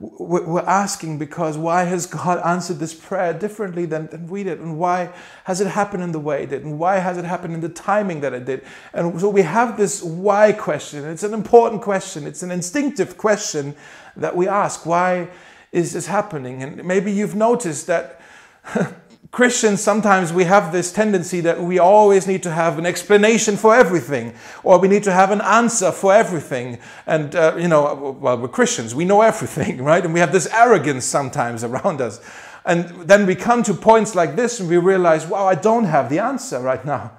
we're 0.00 0.60
asking 0.60 1.18
because 1.18 1.58
why 1.58 1.84
has 1.84 2.06
God 2.06 2.38
answered 2.44 2.78
this 2.78 2.94
prayer 2.94 3.34
differently 3.34 3.84
than, 3.84 4.06
than 4.06 4.26
we 4.28 4.42
did? 4.42 4.58
And 4.58 4.78
why 4.78 5.12
has 5.44 5.60
it 5.60 5.66
happened 5.66 6.02
in 6.02 6.12
the 6.12 6.18
way 6.18 6.44
it 6.44 6.50
did? 6.50 6.64
And 6.64 6.78
why 6.78 6.98
has 6.98 7.18
it 7.18 7.26
happened 7.26 7.52
in 7.52 7.60
the 7.60 7.68
timing 7.68 8.20
that 8.22 8.32
it 8.32 8.46
did? 8.46 8.64
And 8.94 9.20
so 9.20 9.28
we 9.28 9.42
have 9.42 9.76
this 9.76 10.02
why 10.02 10.52
question. 10.52 11.04
It's 11.04 11.22
an 11.22 11.34
important 11.34 11.82
question, 11.82 12.26
it's 12.26 12.42
an 12.42 12.50
instinctive 12.50 13.18
question 13.18 13.76
that 14.16 14.34
we 14.34 14.48
ask. 14.48 14.86
Why 14.86 15.28
is 15.70 15.92
this 15.92 16.06
happening? 16.06 16.62
And 16.62 16.82
maybe 16.82 17.12
you've 17.12 17.36
noticed 17.36 17.86
that 17.86 18.20
Christians, 19.30 19.80
sometimes 19.80 20.32
we 20.32 20.44
have 20.44 20.72
this 20.72 20.92
tendency 20.92 21.40
that 21.42 21.62
we 21.62 21.78
always 21.78 22.26
need 22.26 22.42
to 22.42 22.50
have 22.50 22.78
an 22.78 22.86
explanation 22.86 23.56
for 23.56 23.74
everything, 23.74 24.34
or 24.64 24.78
we 24.80 24.88
need 24.88 25.04
to 25.04 25.12
have 25.12 25.30
an 25.30 25.40
answer 25.40 25.92
for 25.92 26.12
everything. 26.12 26.78
And, 27.06 27.36
uh, 27.36 27.54
you 27.56 27.68
know, 27.68 28.16
well, 28.20 28.38
we're 28.38 28.48
Christians, 28.48 28.92
we 28.92 29.04
know 29.04 29.22
everything, 29.22 29.82
right? 29.84 30.04
And 30.04 30.12
we 30.12 30.18
have 30.18 30.32
this 30.32 30.48
arrogance 30.48 31.04
sometimes 31.04 31.62
around 31.62 32.00
us. 32.00 32.20
And 32.64 33.08
then 33.08 33.24
we 33.24 33.36
come 33.36 33.62
to 33.64 33.74
points 33.74 34.16
like 34.16 34.34
this 34.34 34.58
and 34.58 34.68
we 34.68 34.78
realize, 34.78 35.26
wow, 35.26 35.46
I 35.46 35.54
don't 35.54 35.84
have 35.84 36.10
the 36.10 36.18
answer 36.18 36.58
right 36.58 36.84
now. 36.84 37.12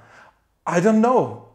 I 0.67 0.81
don't 0.81 1.01
know. 1.01 1.47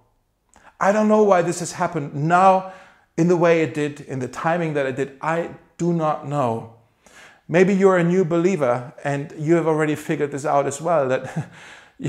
I 0.80 0.90
don't 0.90 1.08
know 1.08 1.22
why 1.22 1.42
this 1.42 1.60
has 1.60 1.72
happened 1.72 2.14
now 2.14 2.72
in 3.16 3.28
the 3.28 3.36
way 3.36 3.62
it 3.62 3.74
did, 3.74 4.00
in 4.00 4.20
the 4.20 4.28
timing 4.28 4.74
that 4.74 4.86
it 4.86 4.96
did. 4.96 5.18
I 5.20 5.50
do 5.76 5.92
not 5.92 6.26
know. 6.26 6.75
Maybe 7.48 7.74
you're 7.74 7.96
a 7.96 8.04
new 8.04 8.24
believer 8.24 8.92
and 9.04 9.32
you 9.38 9.54
have 9.54 9.66
already 9.66 9.94
figured 9.94 10.32
this 10.32 10.44
out 10.44 10.66
as 10.66 10.80
well 10.80 11.08
that 11.08 11.50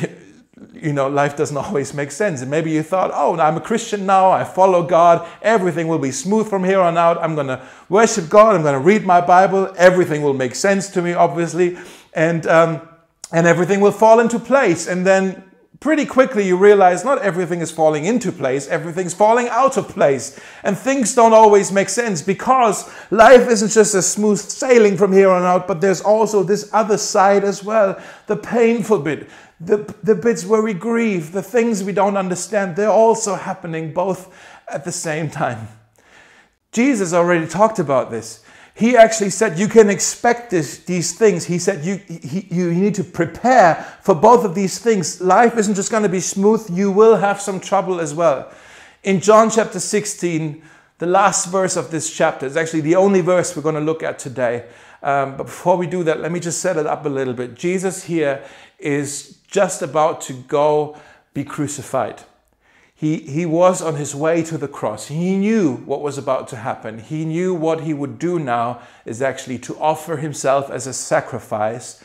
you 0.74 0.94
know 0.94 1.08
life 1.08 1.38
doesn't 1.38 1.58
always 1.58 1.94
make 1.94 2.12
sense. 2.12 2.42
And 2.42 2.50
maybe 2.50 2.72
you 2.72 2.82
thought, 2.84 3.12
"Oh, 3.14 3.38
I'm 3.40 3.58
a 3.58 3.62
Christian 3.62 4.06
now. 4.06 4.32
I 4.32 4.44
follow 4.44 4.84
God. 4.84 5.28
Everything 5.42 5.88
will 5.88 6.00
be 6.00 6.12
smooth 6.12 6.50
from 6.50 6.64
here 6.64 6.80
on 6.80 6.98
out. 6.98 7.22
I'm 7.22 7.36
going 7.36 7.48
to 7.48 7.62
worship 7.90 8.30
God. 8.30 8.56
I'm 8.56 8.64
going 8.64 8.74
to 8.74 8.80
read 8.80 9.06
my 9.06 9.22
Bible. 9.22 9.72
Everything 9.78 10.22
will 10.22 10.34
make 10.34 10.56
sense 10.56 10.90
to 10.90 11.02
me, 11.02 11.14
obviously, 11.14 11.78
and 12.14 12.48
um, 12.48 12.88
and 13.32 13.46
everything 13.46 13.80
will 13.80 13.92
fall 13.92 14.20
into 14.20 14.40
place." 14.40 14.88
And 14.88 15.06
then 15.06 15.44
pretty 15.80 16.06
quickly 16.06 16.48
you 16.48 16.58
realize 16.58 17.04
not 17.04 17.22
everything 17.22 17.62
is 17.62 17.72
falling 17.72 18.06
into 18.06 18.32
place, 18.32 18.68
everything's 18.68 19.14
falling 19.14 19.48
out 19.50 19.78
of 19.78 19.88
place. 19.90 20.40
And 20.64 20.78
things 20.78 21.14
don't 21.14 21.34
always 21.34 21.72
make 21.72 21.90
sense 21.90 22.22
because 22.22 22.90
life 23.12 23.48
isn't 23.50 23.72
just 23.72 23.96
a 23.96 24.02
smooth 24.02 24.40
sailing 24.40 24.98
from 24.98 25.14
here 25.14 25.30
on 25.30 25.44
out, 25.44 25.68
but 25.68 25.82
there's 25.82 26.02
also 26.02 26.44
this 26.44 26.70
other 26.74 26.98
side 26.98 27.44
as 27.44 27.64
well 27.64 28.02
the 28.28 28.36
painful 28.36 29.00
bit, 29.00 29.30
the, 29.60 29.78
the 30.04 30.16
bits 30.16 30.46
where 30.46 30.62
we 30.62 30.74
grieve, 30.74 31.32
the 31.32 31.44
things 31.44 31.84
we 31.84 31.94
don't 31.94 32.18
understand, 32.18 32.76
they're 32.76 32.90
also 32.90 33.36
happening 33.36 33.94
both 33.94 34.34
at 34.68 34.84
the 34.84 34.92
same 34.92 35.30
time. 35.30 35.68
Jesus 36.72 37.14
already 37.14 37.48
talked 37.48 37.80
about 37.80 38.12
this 38.12 38.44
he 38.78 38.96
actually 38.96 39.32
said 39.32 39.58
you 39.58 39.68
can 39.68 39.90
expect 39.90 40.52
this, 40.52 40.78
these 40.80 41.18
things. 41.18 41.46
He 41.46 41.58
said 41.58 41.84
you, 41.84 41.96
he, 42.08 42.48
you 42.52 42.72
need 42.72 42.94
to 42.96 43.04
prepare 43.04 43.76
for 44.04 44.14
both 44.14 44.46
of 44.46 44.54
these 44.54 44.78
things. 44.78 45.20
Life 45.20 45.58
isn't 45.58 45.74
just 45.74 45.90
going 45.90 46.04
to 46.04 46.10
be 46.10 46.20
smooth, 46.20 46.70
you 46.70 46.92
will 46.92 47.16
have 47.16 47.42
some 47.42 47.60
trouble 47.60 48.00
as 48.00 48.14
well. 48.14 48.52
In 49.02 49.20
John 49.20 49.50
chapter 49.50 49.80
16, 49.80 50.62
the 51.00 51.08
last 51.08 51.50
verse 51.50 51.76
of 51.76 51.90
this 51.90 52.16
chapter 52.16 52.46
is 52.46 52.56
actually 52.56 52.82
the 52.82 52.96
only 52.96 53.22
verse 53.22 53.56
we're 53.56 53.64
going 53.64 53.74
to 53.74 53.82
look 53.82 54.04
at 54.04 54.20
today. 54.20 54.68
Um, 55.02 55.38
but 55.38 55.46
before 55.46 55.76
we 55.76 55.88
do 55.88 56.04
that, 56.04 56.20
let 56.20 56.32
me 56.32 56.40
just 56.40 56.60
set 56.60 56.78
it 56.78 56.86
up 56.86 57.04
a 57.06 57.10
little 57.10 57.34
bit. 57.34 57.56
Jesus 57.56 58.04
here 58.04 58.44
is 58.78 59.40
just 59.48 59.82
about 59.82 60.22
to 60.22 60.34
go 60.34 60.98
be 61.34 61.44
crucified. 61.44 62.22
He, 63.00 63.18
he 63.20 63.46
was 63.46 63.80
on 63.80 63.94
his 63.94 64.16
way 64.16 64.42
to 64.42 64.58
the 64.58 64.68
cross. 64.68 65.06
He 65.06 65.38
knew 65.38 65.76
what 65.86 66.02
was 66.02 66.18
about 66.18 66.48
to 66.48 66.56
happen. 66.56 66.98
He 66.98 67.26
knew 67.26 67.54
what 67.54 67.82
he 67.82 67.94
would 67.94 68.18
do 68.18 68.40
now 68.40 68.82
is 69.06 69.22
actually 69.22 69.60
to 69.60 69.78
offer 69.78 70.18
himself 70.18 70.72
as 70.72 70.88
a 70.88 70.94
sacrifice, 70.94 72.04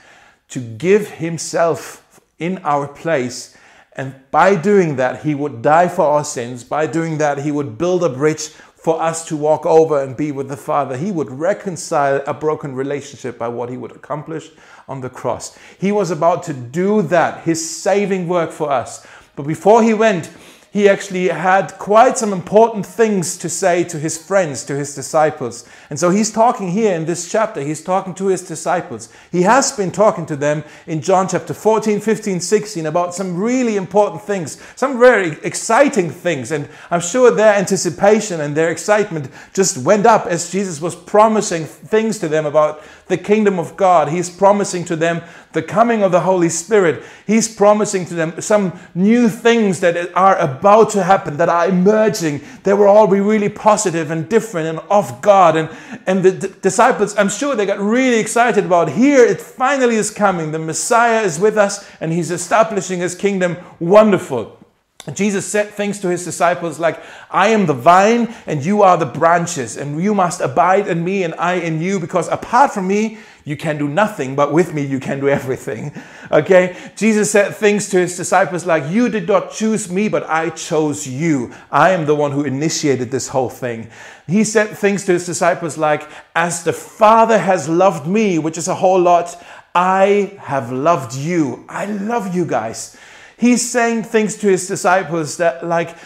to 0.50 0.61
give 0.61 1.12
himself 1.12 2.20
in 2.38 2.58
our 2.58 2.87
place. 2.87 3.56
And 3.94 4.16
by 4.30 4.54
doing 4.54 4.96
that, 4.96 5.22
he 5.22 5.34
would 5.34 5.62
die 5.62 5.88
for 5.88 6.02
our 6.02 6.25
sins. 6.26 6.62
By 6.62 6.87
doing 6.87 7.16
that, 7.16 7.38
he 7.38 7.50
would 7.50 7.78
build 7.78 8.04
a 8.04 8.11
bridge 8.11 8.49
for 8.49 9.00
us 9.00 9.25
to 9.28 9.37
walk 9.37 9.64
over 9.64 10.02
and 10.02 10.14
be 10.14 10.30
with 10.30 10.50
the 10.50 10.58
Father. 10.58 10.99
He 10.99 11.11
would 11.11 11.30
reconcile 11.30 12.22
a 12.26 12.34
broken 12.34 12.75
relationship 12.75 13.38
by 13.38 13.49
what 13.49 13.70
he 13.70 13.78
would 13.78 13.92
accomplish 13.92 14.50
on 14.88 15.00
the 15.00 15.08
cross. 15.08 15.56
He 15.78 15.90
was 15.90 16.11
about 16.11 16.42
to 16.42 16.52
do 16.52 17.00
that, 17.00 17.44
his 17.44 17.66
saving 17.82 18.28
work 18.28 18.50
for 18.50 18.70
us. 18.70 19.06
But 19.37 19.46
before 19.46 19.82
he 19.82 19.94
went, 19.94 20.30
he 20.73 20.88
actually 20.88 21.29
had 21.29 21.76
quite 21.79 22.17
some 22.17 22.33
important 22.33 22.87
things 22.87 23.37
to 23.37 23.50
say 23.50 23.85
to 23.85 23.99
his 23.99 24.17
friends, 24.17 24.64
to 24.64 24.75
his 24.75 24.95
disciples. 24.95 25.69
And 25.91 26.00
so 26.00 26.09
he's 26.09 26.33
talking 26.33 26.71
here 26.71 26.95
in 26.95 27.05
this 27.05 27.31
chapter, 27.31 27.61
he's 27.61 27.85
talking 27.85 28.14
to 28.14 28.29
his 28.29 28.41
disciples. 28.41 29.11
He 29.31 29.43
has 29.43 29.71
been 29.73 29.93
talking 29.93 30.25
to 30.26 30.37
them 30.37 30.64
in 30.87 31.02
John 31.02 31.29
chapter 31.29 31.52
14, 31.52 32.00
15, 32.00 32.41
16 32.41 32.87
about 32.87 33.14
some 33.14 33.37
really 33.37 33.76
important 33.76 34.23
things, 34.23 34.62
some 34.75 34.99
very 34.99 35.33
exciting 35.43 36.09
things. 36.09 36.50
And 36.50 36.67
I'm 36.91 37.02
sure 37.02 37.31
their 37.31 37.55
anticipation 37.55 38.41
and 38.41 38.57
their 38.57 38.71
excitement 38.71 39.29
just 39.52 39.76
went 39.76 40.07
up 40.07 40.25
as 40.25 40.50
Jesus 40.50 40.81
was 40.81 40.97
promising 40.97 41.67
things 41.67 42.19
to 42.21 42.29
them 42.29 42.47
about 42.47 42.83
the 43.06 43.16
kingdom 43.16 43.59
of 43.59 43.76
God. 43.76 44.09
He's 44.09 44.30
promising 44.30 44.85
to 44.87 44.97
them 44.97 45.23
the 45.52 45.62
coming 45.62 46.02
of 46.02 46.12
the 46.12 46.21
Holy 46.21 46.49
Spirit. 46.49 47.02
He's 47.26 47.54
promising 47.54 48.06
to 48.06 48.14
them 48.14 48.40
some 48.40 48.78
new 48.94 49.28
things 49.28 49.80
that 49.80 50.14
are 50.14 50.38
about 50.38 50.90
to 50.90 51.02
happen, 51.02 51.37
that 51.37 51.49
are 51.49 51.68
emerging. 51.68 52.40
They 52.62 52.73
will 52.73 52.88
all 52.88 53.06
be 53.06 53.21
really 53.21 53.49
positive 53.49 54.11
and 54.11 54.28
different 54.28 54.68
and 54.68 54.78
of 54.90 55.21
God. 55.21 55.56
And, 55.56 55.68
and 56.06 56.23
the 56.23 56.49
disciples, 56.49 57.16
I'm 57.18 57.28
sure 57.28 57.54
they 57.54 57.66
got 57.66 57.80
really 57.80 58.18
excited 58.18 58.64
about 58.64 58.90
here 58.90 59.25
it 59.25 59.40
finally 59.40 59.97
is 59.97 60.11
coming. 60.11 60.52
The 60.52 60.59
Messiah 60.59 61.23
is 61.23 61.38
with 61.38 61.59
us 61.59 61.88
and 62.00 62.12
he's 62.12 62.30
establishing 62.30 63.00
his 63.00 63.14
kingdom. 63.14 63.56
Wonderful. 63.78 64.62
Jesus 65.11 65.44
said 65.44 65.71
things 65.71 65.99
to 66.00 66.09
his 66.09 66.25
disciples 66.25 66.78
like, 66.78 67.02
I 67.28 67.49
am 67.49 67.66
the 67.66 67.75
vine 67.75 68.32
and 68.47 68.64
you 68.64 68.82
are 68.82 68.97
the 68.97 69.06
branches, 69.06 69.76
and 69.76 70.00
you 70.00 70.14
must 70.14 70.40
abide 70.40 70.87
in 70.87 71.02
me 71.02 71.25
and 71.25 71.35
I 71.35 71.54
in 71.54 71.82
you, 71.82 71.99
because 71.99 72.28
apart 72.28 72.73
from 72.73 72.87
me, 72.87 73.18
you 73.44 73.56
can 73.56 73.78
do 73.78 73.88
nothing, 73.88 74.37
but 74.37 74.52
with 74.52 74.73
me, 74.73 74.82
you 74.85 75.00
can 75.00 75.18
do 75.18 75.28
everything. 75.38 75.92
Okay? 76.30 76.76
Jesus 76.94 77.32
said 77.32 77.56
things 77.56 77.88
to 77.88 77.99
his 77.99 78.16
disciples 78.16 78.64
like, 78.64 78.92
You 78.92 79.09
did 79.09 79.26
not 79.26 79.50
choose 79.50 79.90
me, 79.90 80.09
but 80.09 80.28
I 80.28 80.50
chose 80.50 81.09
you. 81.09 81.52
I 81.73 81.90
am 81.90 82.06
the 82.06 82.14
one 82.14 82.30
who 82.30 82.44
initiated 82.44 83.11
this 83.11 83.28
whole 83.28 83.50
thing. 83.50 83.90
He 84.28 84.44
said 84.44 84.68
things 84.78 85.04
to 85.06 85.12
his 85.12 85.26
disciples 85.26 85.76
like, 85.76 86.09
As 86.37 86.62
the 86.62 86.73
Father 86.73 87.38
has 87.38 87.68
loved 87.68 88.06
me, 88.06 88.38
which 88.38 88.56
is 88.56 88.68
a 88.68 88.76
whole 88.76 89.00
lot, 89.00 89.42
I 89.75 90.38
have 90.38 90.71
loved 90.71 91.16
you. 91.16 91.64
I 91.68 91.87
love 91.87 92.35
you 92.35 92.44
guys. 92.44 92.97
He's 93.42 93.68
saying 93.68 94.04
things 94.04 94.37
to 94.37 94.46
his 94.46 94.68
disciples 94.68 95.38
that, 95.38 95.66
like, 95.66 95.96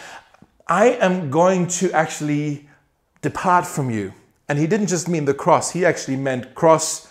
I 0.65 0.87
am 0.93 1.29
going 1.29 1.67
to 1.67 1.91
actually 1.91 2.67
depart 3.21 3.67
from 3.67 3.91
you. 3.91 4.15
And 4.49 4.57
he 4.57 4.65
didn't 4.65 4.87
just 4.87 5.07
mean 5.07 5.25
the 5.25 5.35
cross, 5.35 5.69
he 5.69 5.85
actually 5.85 6.15
meant 6.15 6.55
cross, 6.55 7.06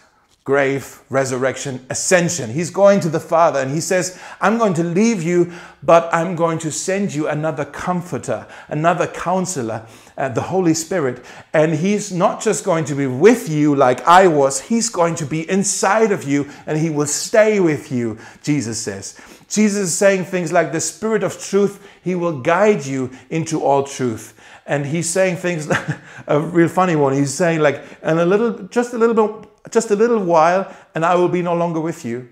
grave, 0.47 1.00
resurrection, 1.11 1.85
ascension. 1.91 2.49
He's 2.49 2.71
going 2.71 3.00
to 3.00 3.09
the 3.09 3.19
Father 3.19 3.59
and 3.59 3.73
he 3.73 3.81
says, 3.81 4.17
I'm 4.41 4.59
going 4.59 4.75
to 4.75 4.85
leave 4.85 5.21
you, 5.21 5.53
but 5.83 6.09
I'm 6.15 6.37
going 6.37 6.61
to 6.61 6.71
send 6.71 7.12
you 7.12 7.26
another 7.26 7.65
comforter, 7.65 8.47
another 8.69 9.09
counselor, 9.09 9.85
uh, 10.17 10.29
the 10.29 10.43
Holy 10.43 10.73
Spirit. 10.73 11.25
And 11.53 11.75
he's 11.75 12.12
not 12.12 12.41
just 12.41 12.65
going 12.65 12.85
to 12.85 12.95
be 12.95 13.09
with 13.09 13.49
you 13.49 13.75
like 13.75 14.00
I 14.07 14.29
was, 14.29 14.61
he's 14.61 14.88
going 14.88 15.17
to 15.17 15.26
be 15.26 15.50
inside 15.50 16.12
of 16.12 16.23
you 16.23 16.49
and 16.65 16.79
he 16.79 16.91
will 16.91 17.09
stay 17.09 17.59
with 17.59 17.91
you, 17.91 18.17
Jesus 18.45 18.81
says. 18.81 19.21
Jesus 19.49 19.88
is 19.88 19.95
saying 19.95 20.26
things 20.26 20.53
like, 20.53 20.71
The 20.71 20.81
Spirit 20.81 21.25
of 21.25 21.43
truth, 21.43 21.85
he 22.05 22.15
will 22.15 22.41
guide 22.41 22.87
you 22.87 23.11
into 23.31 23.65
all 23.65 23.83
truth 23.83 24.35
and 24.65 24.87
he's 24.87 25.09
saying 25.09 25.37
things 25.37 25.69
a 26.26 26.41
real 26.41 26.69
funny 26.69 26.97
one 26.97 27.12
he's 27.12 27.33
saying 27.33 27.61
like 27.61 27.85
and 28.03 28.19
a 28.19 28.26
little 28.26 28.53
just 28.67 28.95
a 28.95 28.99
little 28.99 29.15
bit 29.15 29.49
just 29.71 29.91
a 29.91 29.97
little 29.97 30.23
while, 30.23 30.75
and 30.95 31.05
I 31.05 31.15
will 31.15 31.29
be 31.29 31.43
no 31.43 31.55
longer 31.55 31.81
with 31.81 32.05
you. 32.05 32.29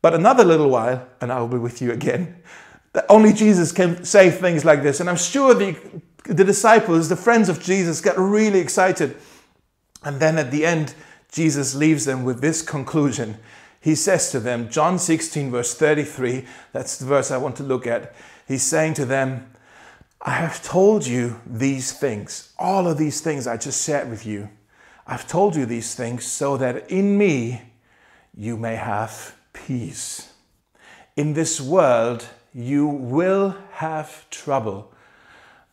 But 0.00 0.14
another 0.14 0.44
little 0.44 0.68
while, 0.68 1.06
and 1.20 1.32
I 1.32 1.40
will 1.40 1.48
be 1.48 1.58
with 1.58 1.80
you 1.80 1.92
again. 1.92 2.42
Only 3.08 3.32
Jesus 3.32 3.72
can 3.72 4.04
say 4.04 4.30
things 4.30 4.64
like 4.64 4.82
this. 4.82 5.00
And 5.00 5.08
I'm 5.08 5.16
sure 5.16 5.54
the, 5.54 5.76
the 6.24 6.44
disciples, 6.44 7.08
the 7.08 7.16
friends 7.16 7.48
of 7.48 7.62
Jesus, 7.62 8.00
get 8.00 8.18
really 8.18 8.58
excited. 8.58 9.16
And 10.02 10.20
then 10.20 10.38
at 10.38 10.50
the 10.50 10.66
end, 10.66 10.94
Jesus 11.30 11.74
leaves 11.74 12.04
them 12.04 12.24
with 12.24 12.40
this 12.40 12.60
conclusion. 12.60 13.38
He 13.80 13.94
says 13.94 14.30
to 14.32 14.40
them, 14.40 14.68
John 14.68 14.98
16, 14.98 15.50
verse 15.50 15.74
33, 15.74 16.46
that's 16.72 16.98
the 16.98 17.06
verse 17.06 17.30
I 17.30 17.38
want 17.38 17.56
to 17.56 17.62
look 17.62 17.86
at. 17.86 18.14
He's 18.46 18.62
saying 18.62 18.94
to 18.94 19.04
them, 19.04 19.50
I 20.20 20.32
have 20.32 20.62
told 20.62 21.06
you 21.06 21.40
these 21.46 21.92
things, 21.92 22.52
all 22.58 22.86
of 22.86 22.98
these 22.98 23.20
things 23.20 23.46
I 23.46 23.56
just 23.56 23.84
shared 23.84 24.08
with 24.08 24.24
you 24.26 24.50
I've 25.12 25.28
told 25.28 25.54
you 25.56 25.66
these 25.66 25.94
things 25.94 26.24
so 26.24 26.56
that 26.56 26.90
in 26.90 27.18
me 27.18 27.60
you 28.34 28.56
may 28.56 28.76
have 28.76 29.36
peace. 29.52 30.32
In 31.16 31.34
this 31.34 31.60
world 31.60 32.24
you 32.54 32.86
will 32.86 33.54
have 33.72 34.24
trouble, 34.30 34.90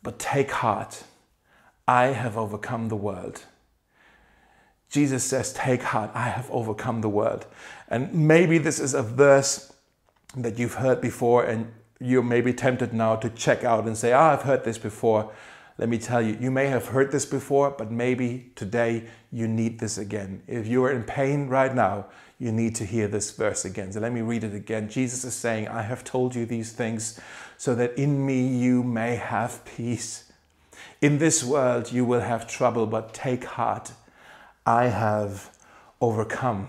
but 0.03 0.19
take 0.19 0.51
heart. 0.51 1.05
I 1.87 2.07
have 2.07 2.37
overcome 2.37 2.89
the 2.89 2.97
world. 2.97 3.43
Jesus 4.89 5.23
says, 5.23 5.53
Take 5.53 5.83
heart, 5.83 6.11
I 6.13 6.27
have 6.27 6.51
overcome 6.51 6.99
the 6.99 7.07
world. 7.07 7.45
And 7.87 8.13
maybe 8.13 8.57
this 8.57 8.77
is 8.77 8.93
a 8.93 9.01
verse 9.01 9.71
that 10.35 10.59
you've 10.59 10.75
heard 10.75 10.99
before, 10.99 11.45
and 11.45 11.71
you 12.01 12.21
may 12.21 12.41
be 12.41 12.53
tempted 12.53 12.93
now 12.93 13.15
to 13.15 13.29
check 13.29 13.63
out 13.63 13.87
and 13.87 13.97
say, 13.97 14.11
Ah, 14.11 14.33
I've 14.33 14.41
heard 14.41 14.65
this 14.65 14.77
before. 14.77 15.31
Let 15.79 15.87
me 15.87 15.97
tell 15.97 16.21
you, 16.21 16.37
you 16.41 16.51
may 16.51 16.67
have 16.67 16.87
heard 16.87 17.09
this 17.09 17.25
before, 17.25 17.71
but 17.71 17.89
maybe 17.89 18.51
today 18.55 19.05
you 19.31 19.47
need 19.47 19.79
this 19.79 19.97
again. 19.97 20.43
If 20.45 20.67
you 20.67 20.83
are 20.83 20.91
in 20.91 21.03
pain 21.03 21.47
right 21.47 21.73
now, 21.73 22.07
you 22.37 22.51
need 22.51 22.75
to 22.75 22.85
hear 22.85 23.07
this 23.07 23.31
verse 23.31 23.63
again. 23.63 23.93
So 23.93 24.01
let 24.01 24.11
me 24.11 24.19
read 24.19 24.43
it 24.43 24.53
again. 24.53 24.89
Jesus 24.89 25.23
is 25.23 25.33
saying, 25.33 25.69
I 25.69 25.83
have 25.83 26.03
told 26.03 26.35
you 26.35 26.45
these 26.45 26.73
things 26.73 27.17
so 27.57 27.75
that 27.75 27.97
in 27.97 28.25
me 28.25 28.45
you 28.45 28.83
may 28.83 29.15
have 29.15 29.63
peace. 29.63 30.29
In 31.01 31.17
this 31.17 31.45
world 31.45 31.93
you 31.93 32.03
will 32.03 32.19
have 32.19 32.45
trouble, 32.45 32.85
but 32.85 33.13
take 33.13 33.45
heart. 33.45 33.93
I 34.65 34.87
have 34.87 35.49
overcome 36.01 36.67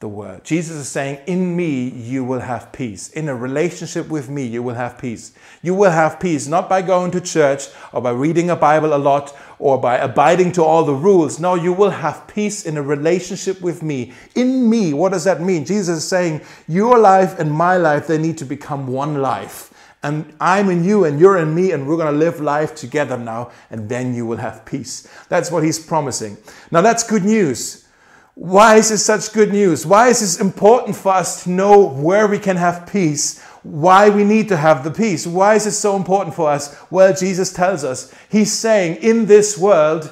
the 0.00 0.08
word. 0.08 0.42
Jesus 0.44 0.76
is 0.76 0.88
saying, 0.88 1.18
In 1.26 1.54
me, 1.54 1.90
you 1.90 2.24
will 2.24 2.40
have 2.40 2.72
peace. 2.72 3.10
In 3.10 3.28
a 3.28 3.36
relationship 3.36 4.08
with 4.08 4.30
me, 4.30 4.46
you 4.46 4.62
will 4.62 4.74
have 4.74 4.96
peace. 4.98 5.32
You 5.60 5.74
will 5.74 5.90
have 5.90 6.18
peace 6.18 6.46
not 6.46 6.70
by 6.70 6.80
going 6.80 7.10
to 7.10 7.20
church 7.20 7.66
or 7.92 8.00
by 8.00 8.12
reading 8.12 8.48
a 8.48 8.56
Bible 8.56 8.94
a 8.94 8.96
lot 8.96 9.36
or 9.58 9.78
by 9.78 9.98
abiding 9.98 10.52
to 10.52 10.64
all 10.64 10.84
the 10.84 10.94
rules. 10.94 11.38
No, 11.38 11.54
you 11.54 11.74
will 11.74 11.90
have 11.90 12.26
peace 12.26 12.64
in 12.64 12.78
a 12.78 12.82
relationship 12.82 13.60
with 13.60 13.82
me. 13.82 14.14
In 14.34 14.70
me, 14.70 14.94
what 14.94 15.12
does 15.12 15.24
that 15.24 15.42
mean? 15.42 15.66
Jesus 15.66 15.98
is 15.98 16.08
saying, 16.08 16.40
Your 16.66 16.98
life 16.98 17.38
and 17.38 17.52
my 17.52 17.76
life, 17.76 18.06
they 18.06 18.16
need 18.16 18.38
to 18.38 18.46
become 18.46 18.86
one 18.86 19.20
life. 19.20 19.66
And 20.02 20.32
I'm 20.40 20.70
in 20.70 20.82
you 20.82 21.04
and 21.04 21.20
you're 21.20 21.36
in 21.36 21.54
me, 21.54 21.72
and 21.72 21.86
we're 21.86 21.98
going 21.98 22.10
to 22.10 22.18
live 22.18 22.40
life 22.40 22.74
together 22.74 23.18
now, 23.18 23.50
and 23.68 23.86
then 23.90 24.14
you 24.14 24.24
will 24.24 24.38
have 24.38 24.64
peace. 24.64 25.06
That's 25.28 25.50
what 25.50 25.62
he's 25.62 25.78
promising. 25.78 26.38
Now, 26.70 26.80
that's 26.80 27.02
good 27.02 27.26
news. 27.26 27.86
Why 28.34 28.76
is 28.76 28.88
this 28.88 29.04
such 29.04 29.32
good 29.32 29.52
news? 29.52 29.84
Why 29.84 30.08
is 30.08 30.20
this 30.20 30.40
important 30.40 30.96
for 30.96 31.12
us 31.12 31.44
to 31.44 31.50
know 31.50 31.88
where 31.88 32.26
we 32.26 32.38
can 32.38 32.56
have 32.56 32.90
peace? 32.90 33.42
Why 33.62 34.08
we 34.08 34.24
need 34.24 34.48
to 34.48 34.56
have 34.56 34.84
the 34.84 34.90
peace? 34.90 35.26
Why 35.26 35.54
is 35.54 35.66
it 35.66 35.72
so 35.72 35.96
important 35.96 36.34
for 36.34 36.48
us? 36.48 36.76
Well, 36.90 37.14
Jesus 37.14 37.52
tells 37.52 37.84
us. 37.84 38.14
He's 38.30 38.52
saying, 38.52 39.02
in 39.02 39.26
this 39.26 39.58
world, 39.58 40.10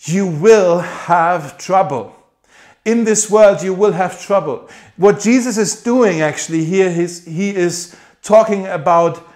you 0.00 0.26
will 0.26 0.80
have 0.80 1.56
trouble. 1.56 2.14
In 2.84 3.04
this 3.04 3.30
world, 3.30 3.62
you 3.62 3.72
will 3.72 3.92
have 3.92 4.20
trouble. 4.20 4.68
What 4.96 5.20
Jesus 5.20 5.56
is 5.56 5.82
doing 5.82 6.20
actually 6.20 6.64
here 6.64 6.88
is 6.88 7.24
he 7.24 7.54
is 7.54 7.96
talking 8.22 8.66
about 8.66 9.26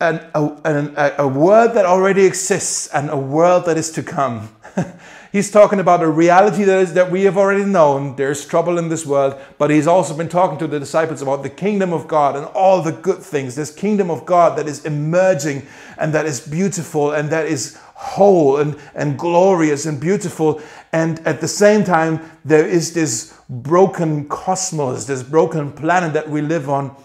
an, 0.00 0.20
a, 0.34 1.14
a, 1.18 1.26
world 1.26 1.74
that 1.74 1.84
already 1.84 2.24
exists 2.24 2.88
and 2.88 3.10
a 3.10 3.16
world 3.16 3.64
that 3.64 3.76
is 3.76 3.90
to 3.92 4.02
come. 4.02 4.54
he's 5.32 5.50
talking 5.50 5.80
about 5.80 6.02
a 6.02 6.08
reality 6.08 6.64
that 6.64 6.78
is 6.80 6.94
that 6.94 7.10
we 7.10 7.22
have 7.24 7.36
already 7.36 7.64
known. 7.64 8.16
There's 8.16 8.46
trouble 8.46 8.78
in 8.78 8.88
this 8.88 9.06
world, 9.06 9.40
but 9.58 9.70
he's 9.70 9.86
also 9.86 10.16
been 10.16 10.28
talking 10.28 10.58
to 10.58 10.66
the 10.66 10.80
disciples 10.80 11.22
about 11.22 11.42
the 11.42 11.50
kingdom 11.50 11.92
of 11.92 12.08
God 12.08 12.36
and 12.36 12.46
all 12.46 12.82
the 12.82 12.92
good 12.92 13.18
things. 13.18 13.54
This 13.54 13.74
kingdom 13.74 14.10
of 14.10 14.26
God 14.26 14.56
that 14.58 14.66
is 14.66 14.84
emerging 14.84 15.66
and 15.98 16.12
that 16.14 16.26
is 16.26 16.40
beautiful 16.40 17.12
and 17.12 17.30
that 17.30 17.46
is 17.46 17.78
whole 17.94 18.58
and, 18.58 18.78
and 18.94 19.18
glorious 19.18 19.86
and 19.86 20.00
beautiful. 20.00 20.62
And 20.92 21.18
at 21.26 21.40
the 21.40 21.48
same 21.48 21.84
time, 21.84 22.20
there 22.44 22.66
is 22.66 22.94
this 22.94 23.38
broken 23.48 24.28
cosmos, 24.28 25.06
this 25.06 25.22
broken 25.22 25.72
planet 25.72 26.12
that 26.12 26.28
we 26.28 26.40
live 26.40 26.70
on 26.70 26.96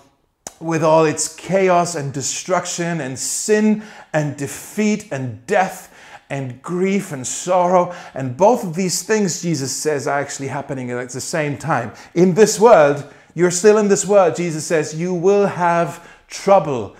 with 0.59 0.83
all 0.83 1.05
its 1.05 1.35
chaos 1.35 1.95
and 1.95 2.13
destruction 2.13 3.01
and 3.01 3.19
sin 3.19 3.83
and 4.13 4.37
defeat 4.37 5.07
and 5.11 5.45
death 5.45 5.92
and 6.33 6.59
grief 6.63 7.11
and 7.11 7.27
sorrow. 7.27 7.93
And 8.15 8.35
both 8.35 8.63
of 8.63 8.73
these 8.73 9.03
things, 9.03 9.43
Jesus 9.43 9.71
says, 9.71 10.07
are 10.07 10.19
actually 10.19 10.47
happening 10.47 10.89
at 10.89 11.09
the 11.09 11.21
same 11.21 11.59
time. 11.59 11.93
In 12.15 12.33
this 12.33 12.59
world, 12.59 13.07
you're 13.35 13.51
still 13.51 13.77
in 13.77 13.87
this 13.87 14.05
world. 14.05 14.35
Jesus 14.35 14.65
says, 14.65 14.99
you 14.99 15.13
will 15.13 15.45
have 15.45 16.09
trouble. 16.27 16.95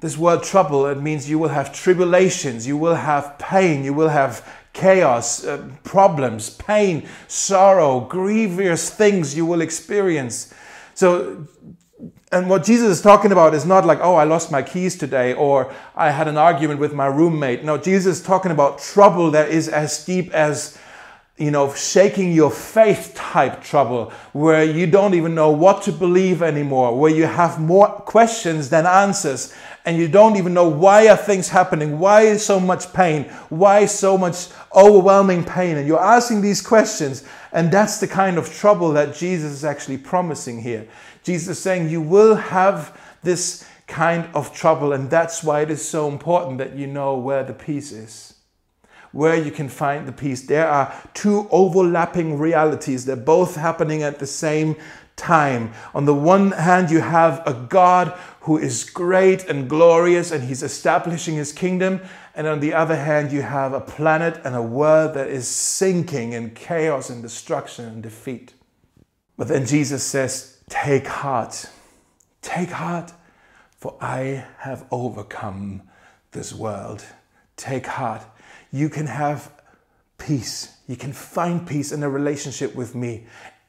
This 0.00 0.18
word 0.18 0.42
trouble, 0.42 0.84
it 0.86 1.00
means 1.00 1.28
you 1.28 1.38
will 1.38 1.48
have 1.48 1.72
tribulations, 1.72 2.66
you 2.66 2.76
will 2.76 2.96
have 2.96 3.38
pain, 3.38 3.82
you 3.82 3.94
will 3.94 4.10
have 4.10 4.46
chaos, 4.74 5.42
uh, 5.46 5.66
problems, 5.82 6.50
pain, 6.50 7.08
sorrow, 7.28 8.00
grievous 8.00 8.90
things 8.90 9.34
you 9.34 9.46
will 9.46 9.62
experience. 9.62 10.52
So 10.92 11.46
and 12.32 12.50
what 12.50 12.64
Jesus 12.64 12.98
is 12.98 13.02
talking 13.02 13.32
about 13.32 13.54
is 13.54 13.64
not 13.64 13.86
like, 13.86 14.00
oh, 14.02 14.16
I 14.16 14.24
lost 14.24 14.50
my 14.50 14.62
keys 14.62 14.96
today 14.98 15.32
or 15.32 15.72
I 15.94 16.10
had 16.10 16.28
an 16.28 16.36
argument 16.36 16.80
with 16.80 16.92
my 16.92 17.06
roommate. 17.06 17.64
No, 17.64 17.78
Jesus 17.78 18.18
is 18.18 18.24
talking 18.24 18.50
about 18.50 18.78
trouble 18.78 19.30
that 19.30 19.48
is 19.48 19.68
as 19.68 20.04
deep 20.04 20.30
as, 20.32 20.76
you 21.38 21.50
know, 21.50 21.72
shaking 21.72 22.32
your 22.32 22.50
faith 22.50 23.12
type 23.14 23.62
trouble, 23.62 24.12
where 24.32 24.64
you 24.64 24.86
don't 24.86 25.14
even 25.14 25.34
know 25.34 25.50
what 25.50 25.82
to 25.82 25.92
believe 25.92 26.42
anymore, 26.42 26.98
where 26.98 27.12
you 27.12 27.24
have 27.24 27.60
more 27.60 27.88
questions 27.88 28.68
than 28.70 28.86
answers, 28.86 29.54
and 29.84 29.96
you 29.96 30.08
don't 30.08 30.36
even 30.36 30.52
know 30.52 30.68
why 30.68 31.08
are 31.08 31.16
things 31.16 31.48
happening, 31.48 31.98
why 31.98 32.22
is 32.22 32.44
so 32.44 32.58
much 32.58 32.92
pain, 32.92 33.24
why 33.50 33.86
so 33.86 34.18
much 34.18 34.48
overwhelming 34.74 35.44
pain, 35.44 35.76
and 35.76 35.86
you're 35.86 36.02
asking 36.02 36.40
these 36.40 36.60
questions, 36.60 37.22
and 37.52 37.70
that's 37.70 38.00
the 38.00 38.08
kind 38.08 38.36
of 38.36 38.52
trouble 38.52 38.92
that 38.92 39.14
Jesus 39.14 39.52
is 39.52 39.64
actually 39.64 39.98
promising 39.98 40.60
here. 40.60 40.88
Jesus 41.26 41.56
is 41.56 41.58
saying 41.58 41.88
you 41.88 42.00
will 42.00 42.36
have 42.36 42.96
this 43.24 43.66
kind 43.88 44.28
of 44.32 44.54
trouble, 44.54 44.92
and 44.92 45.10
that's 45.10 45.42
why 45.42 45.62
it 45.62 45.72
is 45.72 45.86
so 45.86 46.06
important 46.06 46.58
that 46.58 46.76
you 46.76 46.86
know 46.86 47.18
where 47.18 47.42
the 47.42 47.52
peace 47.52 47.90
is. 47.90 48.34
Where 49.10 49.34
you 49.34 49.50
can 49.50 49.68
find 49.68 50.06
the 50.06 50.12
peace. 50.12 50.46
There 50.46 50.68
are 50.68 50.94
two 51.14 51.48
overlapping 51.50 52.38
realities. 52.38 53.06
They're 53.06 53.16
both 53.16 53.56
happening 53.56 54.04
at 54.04 54.20
the 54.20 54.26
same 54.26 54.76
time. 55.16 55.72
On 55.96 56.04
the 56.04 56.14
one 56.14 56.52
hand, 56.52 56.92
you 56.92 57.00
have 57.00 57.42
a 57.44 57.54
God 57.54 58.16
who 58.42 58.56
is 58.56 58.84
great 58.84 59.48
and 59.48 59.68
glorious 59.68 60.30
and 60.30 60.44
he's 60.44 60.62
establishing 60.62 61.34
his 61.34 61.52
kingdom. 61.52 62.02
And 62.36 62.46
on 62.46 62.60
the 62.60 62.72
other 62.72 62.96
hand, 62.96 63.32
you 63.32 63.42
have 63.42 63.72
a 63.72 63.80
planet 63.80 64.40
and 64.44 64.54
a 64.54 64.62
world 64.62 65.14
that 65.14 65.26
is 65.26 65.48
sinking 65.48 66.34
in 66.34 66.50
chaos 66.50 67.10
and 67.10 67.20
destruction 67.20 67.86
and 67.86 68.00
defeat. 68.00 68.54
But 69.36 69.48
then 69.48 69.66
Jesus 69.66 70.04
says, 70.04 70.55
Take 70.68 71.06
heart, 71.06 71.66
take 72.42 72.70
heart, 72.70 73.12
for 73.78 73.96
I 74.00 74.44
have 74.58 74.84
overcome 74.90 75.82
this 76.32 76.52
world. 76.52 77.04
Take 77.56 77.86
heart. 77.86 78.22
You 78.72 78.88
can 78.88 79.06
have 79.06 79.52
peace. 80.18 80.76
You 80.88 80.96
can 80.96 81.12
find 81.12 81.64
peace 81.64 81.92
in 81.92 82.02
a 82.02 82.10
relationship 82.10 82.74
with 82.74 82.96
me. 82.96 83.26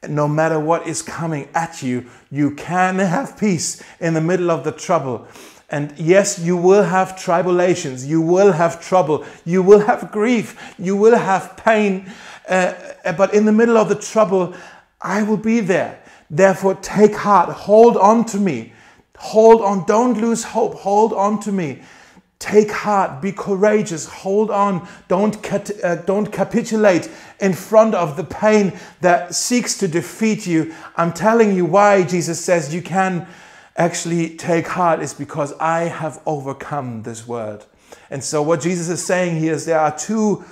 No 0.08 0.26
matter 0.26 0.58
what 0.58 0.88
is 0.88 1.00
coming 1.02 1.48
at 1.54 1.82
you, 1.82 2.06
you 2.32 2.56
can 2.56 2.98
have 2.98 3.38
peace 3.38 3.80
in 4.00 4.14
the 4.14 4.20
middle 4.20 4.50
of 4.50 4.64
the 4.64 4.72
trouble. 4.72 5.28
And 5.70 5.96
yes, 5.98 6.40
you 6.40 6.56
will 6.56 6.82
have 6.82 7.20
tribulations, 7.22 8.06
you 8.06 8.20
will 8.20 8.52
have 8.52 8.82
trouble, 8.82 9.24
you 9.44 9.62
will 9.62 9.80
have 9.80 10.10
grief, 10.10 10.74
you 10.78 10.96
will 10.96 11.16
have 11.16 11.56
pain. 11.58 12.10
Uh, 12.48 12.72
but 13.16 13.34
in 13.34 13.44
the 13.44 13.52
middle 13.52 13.76
of 13.76 13.88
the 13.88 13.94
trouble, 13.94 14.54
I 15.00 15.22
will 15.22 15.36
be 15.36 15.60
there. 15.60 16.02
Therefore, 16.30 16.74
take 16.74 17.14
heart, 17.14 17.48
hold 17.50 17.96
on 17.96 18.24
to 18.26 18.38
me. 18.38 18.72
Hold 19.18 19.62
on, 19.62 19.84
don't 19.86 20.20
lose 20.20 20.44
hope, 20.44 20.74
hold 20.74 21.12
on 21.12 21.40
to 21.40 21.52
me. 21.52 21.82
Take 22.38 22.70
heart, 22.70 23.20
be 23.20 23.32
courageous, 23.32 24.06
hold 24.06 24.50
on, 24.50 24.86
don't, 25.08 25.42
cat- 25.42 25.72
uh, 25.82 25.96
don't 25.96 26.30
capitulate 26.30 27.10
in 27.40 27.52
front 27.52 27.96
of 27.96 28.16
the 28.16 28.22
pain 28.22 28.78
that 29.00 29.34
seeks 29.34 29.76
to 29.78 29.88
defeat 29.88 30.46
you. 30.46 30.72
I'm 30.96 31.12
telling 31.12 31.56
you 31.56 31.64
why 31.64 32.04
Jesus 32.04 32.44
says 32.44 32.72
you 32.72 32.82
can 32.82 33.26
actually 33.76 34.36
take 34.36 34.68
heart 34.68 35.00
is 35.00 35.14
because 35.14 35.52
I 35.54 35.84
have 35.84 36.20
overcome 36.26 37.02
this 37.02 37.26
world. 37.26 37.66
And 38.10 38.22
so, 38.22 38.42
what 38.42 38.60
Jesus 38.60 38.88
is 38.88 39.04
saying 39.04 39.38
here 39.38 39.54
is 39.54 39.64
there 39.64 39.80
are 39.80 39.96
two 39.96 40.44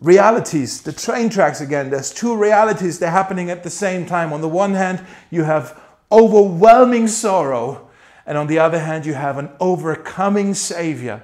realities, 0.00 0.82
the 0.82 0.92
train 0.92 1.28
tracks 1.28 1.60
again. 1.60 1.90
There's 1.90 2.12
two 2.12 2.34
realities, 2.34 2.98
they're 2.98 3.10
happening 3.10 3.50
at 3.50 3.62
the 3.62 3.70
same 3.70 4.06
time. 4.06 4.32
On 4.32 4.40
the 4.40 4.48
one 4.48 4.74
hand, 4.74 5.04
you 5.30 5.44
have 5.44 5.78
overwhelming 6.10 7.06
sorrow, 7.06 7.88
and 8.26 8.36
on 8.36 8.46
the 8.46 8.58
other 8.58 8.80
hand, 8.80 9.06
you 9.06 9.14
have 9.14 9.38
an 9.38 9.50
overcoming 9.60 10.54
Savior. 10.54 11.22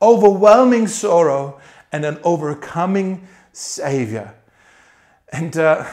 Overwhelming 0.00 0.86
sorrow 0.88 1.60
and 1.90 2.04
an 2.04 2.18
overcoming 2.24 3.26
Savior. 3.52 4.34
And, 5.32 5.56
uh, 5.56 5.90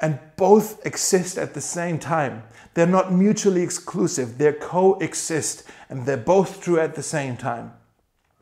and 0.00 0.18
both 0.36 0.84
exist 0.86 1.38
at 1.38 1.54
the 1.54 1.60
same 1.60 1.98
time. 1.98 2.42
They're 2.74 2.86
not 2.86 3.12
mutually 3.12 3.62
exclusive, 3.62 4.36
they 4.36 4.52
coexist, 4.52 5.64
and 5.88 6.04
they're 6.04 6.16
both 6.16 6.60
true 6.60 6.78
at 6.78 6.94
the 6.94 7.02
same 7.02 7.36
time. 7.36 7.72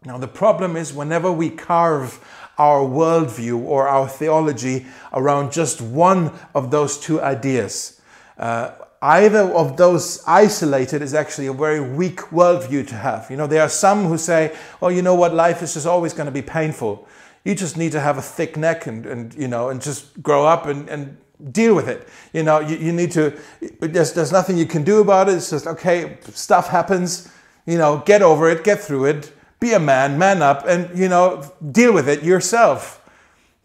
Now, 0.04 0.18
the 0.18 0.28
problem 0.28 0.76
is 0.76 0.92
whenever 0.92 1.32
we 1.32 1.50
carve 1.50 2.20
our 2.58 2.80
worldview 2.80 3.64
or 3.64 3.88
our 3.88 4.08
theology 4.08 4.86
around 5.12 5.52
just 5.52 5.80
one 5.80 6.32
of 6.54 6.70
those 6.70 6.98
two 6.98 7.20
ideas. 7.20 8.00
Uh, 8.38 8.72
either 9.02 9.40
of 9.40 9.76
those 9.76 10.22
isolated 10.26 11.02
is 11.02 11.14
actually 11.14 11.46
a 11.46 11.52
very 11.52 11.80
weak 11.80 12.18
worldview 12.30 12.86
to 12.88 12.94
have. 12.94 13.30
You 13.30 13.36
know, 13.36 13.46
there 13.46 13.62
are 13.62 13.68
some 13.68 14.06
who 14.06 14.16
say, 14.16 14.56
well, 14.80 14.90
you 14.90 15.02
know 15.02 15.14
what, 15.14 15.34
life 15.34 15.62
is 15.62 15.74
just 15.74 15.86
always 15.86 16.12
going 16.14 16.26
to 16.26 16.32
be 16.32 16.42
painful. 16.42 17.06
You 17.44 17.54
just 17.54 17.76
need 17.76 17.92
to 17.92 18.00
have 18.00 18.16
a 18.16 18.22
thick 18.22 18.56
neck 18.56 18.86
and, 18.86 19.04
and 19.04 19.34
you 19.34 19.48
know, 19.48 19.68
and 19.68 19.82
just 19.82 20.22
grow 20.22 20.46
up 20.46 20.66
and, 20.66 20.88
and 20.88 21.18
deal 21.52 21.74
with 21.74 21.88
it. 21.88 22.08
You 22.32 22.42
know, 22.42 22.60
you, 22.60 22.76
you 22.76 22.92
need 22.92 23.10
to, 23.12 23.38
there's, 23.80 24.14
there's 24.14 24.32
nothing 24.32 24.56
you 24.56 24.66
can 24.66 24.84
do 24.84 25.00
about 25.00 25.28
it. 25.28 25.34
It's 25.34 25.50
just, 25.50 25.66
okay, 25.66 26.16
stuff 26.32 26.68
happens, 26.68 27.28
you 27.66 27.76
know, 27.76 28.02
get 28.06 28.22
over 28.22 28.48
it, 28.48 28.64
get 28.64 28.80
through 28.80 29.04
it, 29.06 29.32
be 29.64 29.72
a 29.72 29.80
man, 29.80 30.18
man 30.18 30.42
up, 30.42 30.66
and, 30.66 30.96
you 30.98 31.08
know, 31.08 31.42
deal 31.72 31.92
with 31.92 32.08
it 32.08 32.22
yourself. 32.22 33.00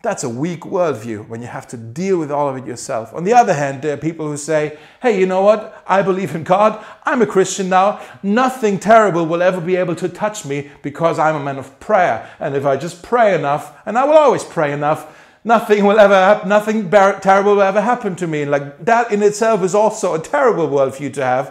That's 0.01 0.23
a 0.23 0.29
weak 0.29 0.61
worldview 0.61 1.27
when 1.27 1.41
you 1.41 1.47
have 1.47 1.67
to 1.67 1.77
deal 1.77 2.17
with 2.17 2.31
all 2.31 2.47
of 2.47 2.55
it 2.55 2.65
yourself. 2.65 3.13
On 3.13 3.25
the 3.25 3.33
other 3.33 3.53
hand, 3.53 3.81
there 3.81 3.95
are 3.95 3.97
people 3.97 4.27
who 4.27 4.37
say, 4.37 4.79
hey, 5.01 5.19
you 5.19 5.25
know 5.25 5.41
what? 5.41 5.83
I 5.85 6.01
believe 6.01 6.33
in 6.35 6.45
God. 6.45 6.81
I'm 7.03 7.21
a 7.21 7.25
Christian 7.25 7.67
now. 7.67 7.99
Nothing 8.23 8.79
terrible 8.79 9.25
will 9.25 9.41
ever 9.41 9.59
be 9.59 9.75
able 9.75 9.95
to 9.95 10.07
touch 10.07 10.45
me 10.45 10.71
because 10.83 11.19
I'm 11.19 11.35
a 11.35 11.43
man 11.43 11.57
of 11.57 11.77
prayer. 11.81 12.29
And 12.39 12.55
if 12.55 12.65
I 12.65 12.77
just 12.77 13.03
pray 13.03 13.35
enough, 13.35 13.77
and 13.85 13.97
I 13.97 14.05
will 14.05 14.13
always 14.17 14.45
pray 14.45 14.71
enough, 14.71 15.01
nothing 15.43 15.83
will 15.83 15.99
ever 15.99 16.15
happen, 16.15 16.47
nothing 16.47 16.89
terrible 16.89 17.55
will 17.55 17.61
ever 17.61 17.81
happen 17.81 18.15
to 18.15 18.27
me. 18.27 18.45
Like 18.45 18.85
that 18.85 19.11
in 19.11 19.21
itself 19.21 19.63
is 19.63 19.75
also 19.75 20.13
a 20.13 20.19
terrible 20.19 20.69
worldview 20.69 21.13
to 21.15 21.25
have. 21.25 21.45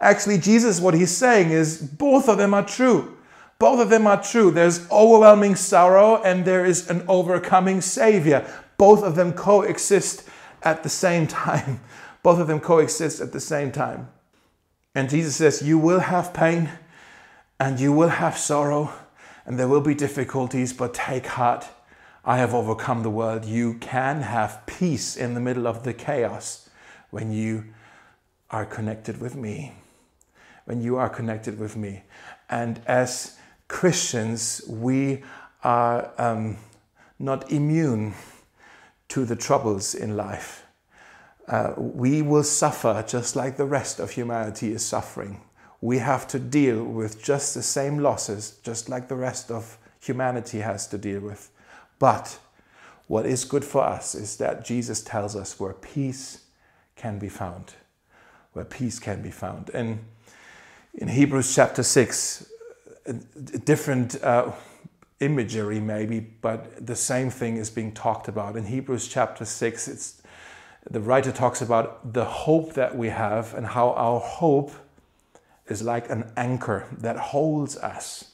Actually, 0.00 0.38
Jesus, 0.38 0.80
what 0.80 0.94
he's 0.94 1.14
saying 1.14 1.50
is 1.50 1.82
both 1.82 2.30
of 2.30 2.38
them 2.38 2.54
are 2.54 2.64
true. 2.64 3.18
Both 3.60 3.78
of 3.78 3.90
them 3.90 4.06
are 4.06 4.20
true. 4.20 4.50
There's 4.50 4.90
overwhelming 4.90 5.54
sorrow 5.54 6.22
and 6.22 6.46
there 6.46 6.64
is 6.64 6.88
an 6.88 7.04
overcoming 7.06 7.82
Savior. 7.82 8.50
Both 8.78 9.02
of 9.04 9.16
them 9.16 9.34
coexist 9.34 10.26
at 10.62 10.82
the 10.82 10.88
same 10.88 11.26
time. 11.26 11.80
Both 12.22 12.38
of 12.38 12.46
them 12.46 12.60
coexist 12.60 13.20
at 13.20 13.32
the 13.32 13.40
same 13.40 13.70
time. 13.70 14.08
And 14.94 15.10
Jesus 15.10 15.36
says, 15.36 15.60
You 15.60 15.78
will 15.78 16.00
have 16.00 16.32
pain 16.32 16.70
and 17.60 17.78
you 17.78 17.92
will 17.92 18.08
have 18.08 18.38
sorrow 18.38 18.94
and 19.44 19.58
there 19.58 19.68
will 19.68 19.82
be 19.82 19.94
difficulties, 19.94 20.72
but 20.72 20.94
take 20.94 21.26
heart. 21.26 21.66
I 22.24 22.38
have 22.38 22.54
overcome 22.54 23.02
the 23.02 23.10
world. 23.10 23.44
You 23.44 23.74
can 23.74 24.22
have 24.22 24.64
peace 24.64 25.18
in 25.18 25.34
the 25.34 25.40
middle 25.40 25.66
of 25.66 25.84
the 25.84 25.92
chaos 25.92 26.70
when 27.10 27.30
you 27.30 27.66
are 28.50 28.64
connected 28.64 29.20
with 29.20 29.36
me. 29.36 29.74
When 30.64 30.80
you 30.80 30.96
are 30.96 31.10
connected 31.10 31.58
with 31.58 31.76
me. 31.76 32.04
And 32.48 32.80
as 32.86 33.36
Christians, 33.70 34.62
we 34.68 35.22
are 35.62 36.10
um, 36.18 36.58
not 37.20 37.50
immune 37.52 38.14
to 39.08 39.24
the 39.24 39.36
troubles 39.36 39.94
in 39.94 40.16
life. 40.16 40.66
Uh, 41.46 41.74
we 41.76 42.20
will 42.20 42.42
suffer 42.42 43.02
just 43.06 43.36
like 43.36 43.56
the 43.56 43.64
rest 43.64 44.00
of 44.00 44.10
humanity 44.10 44.72
is 44.72 44.84
suffering. 44.84 45.40
We 45.80 45.98
have 45.98 46.26
to 46.28 46.38
deal 46.38 46.84
with 46.84 47.22
just 47.22 47.54
the 47.54 47.62
same 47.62 47.98
losses, 47.98 48.58
just 48.64 48.88
like 48.88 49.08
the 49.08 49.14
rest 49.14 49.52
of 49.52 49.78
humanity 50.00 50.58
has 50.58 50.88
to 50.88 50.98
deal 50.98 51.20
with. 51.20 51.50
But 52.00 52.38
what 53.06 53.24
is 53.24 53.44
good 53.44 53.64
for 53.64 53.82
us 53.82 54.16
is 54.16 54.36
that 54.38 54.64
Jesus 54.64 55.00
tells 55.00 55.36
us 55.36 55.60
where 55.60 55.74
peace 55.74 56.40
can 56.96 57.20
be 57.20 57.28
found. 57.28 57.74
Where 58.52 58.64
peace 58.64 58.98
can 58.98 59.22
be 59.22 59.30
found. 59.30 59.70
And 59.72 60.00
in 60.92 61.08
Hebrews 61.08 61.54
chapter 61.54 61.84
6, 61.84 62.50
different 63.64 64.22
uh, 64.22 64.52
imagery 65.20 65.80
maybe, 65.80 66.20
but 66.20 66.84
the 66.84 66.96
same 66.96 67.30
thing 67.30 67.56
is 67.56 67.70
being 67.70 67.92
talked 67.92 68.28
about. 68.28 68.56
In 68.56 68.64
Hebrews 68.64 69.08
chapter 69.08 69.44
6, 69.44 69.88
it's, 69.88 70.22
the 70.90 71.00
writer 71.00 71.30
talks 71.30 71.60
about 71.60 72.12
the 72.14 72.24
hope 72.24 72.74
that 72.74 72.96
we 72.96 73.08
have 73.08 73.54
and 73.54 73.66
how 73.66 73.90
our 73.90 74.18
hope 74.18 74.72
is 75.68 75.82
like 75.82 76.10
an 76.10 76.30
anchor 76.36 76.86
that 76.98 77.16
holds 77.16 77.76
us. 77.76 78.32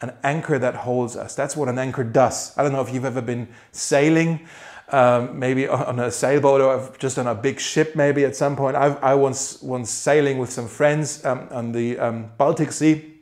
An 0.00 0.12
anchor 0.22 0.58
that 0.58 0.76
holds 0.76 1.16
us. 1.16 1.34
That's 1.34 1.56
what 1.56 1.68
an 1.68 1.78
anchor 1.78 2.04
does. 2.04 2.56
I 2.56 2.62
don't 2.62 2.72
know 2.72 2.82
if 2.82 2.92
you've 2.92 3.04
ever 3.04 3.22
been 3.22 3.48
sailing, 3.72 4.46
um, 4.90 5.38
maybe 5.38 5.66
on 5.66 5.98
a 5.98 6.10
sailboat 6.10 6.60
or 6.60 6.96
just 6.98 7.18
on 7.18 7.26
a 7.26 7.34
big 7.34 7.58
ship, 7.58 7.96
maybe 7.96 8.24
at 8.24 8.36
some 8.36 8.54
point. 8.54 8.76
I've, 8.76 9.02
I 9.02 9.14
once 9.14 9.60
once 9.60 9.90
sailing 9.90 10.38
with 10.38 10.50
some 10.50 10.68
friends 10.68 11.24
um, 11.24 11.48
on 11.50 11.72
the 11.72 11.98
um, 11.98 12.30
Baltic 12.38 12.70
Sea 12.70 13.17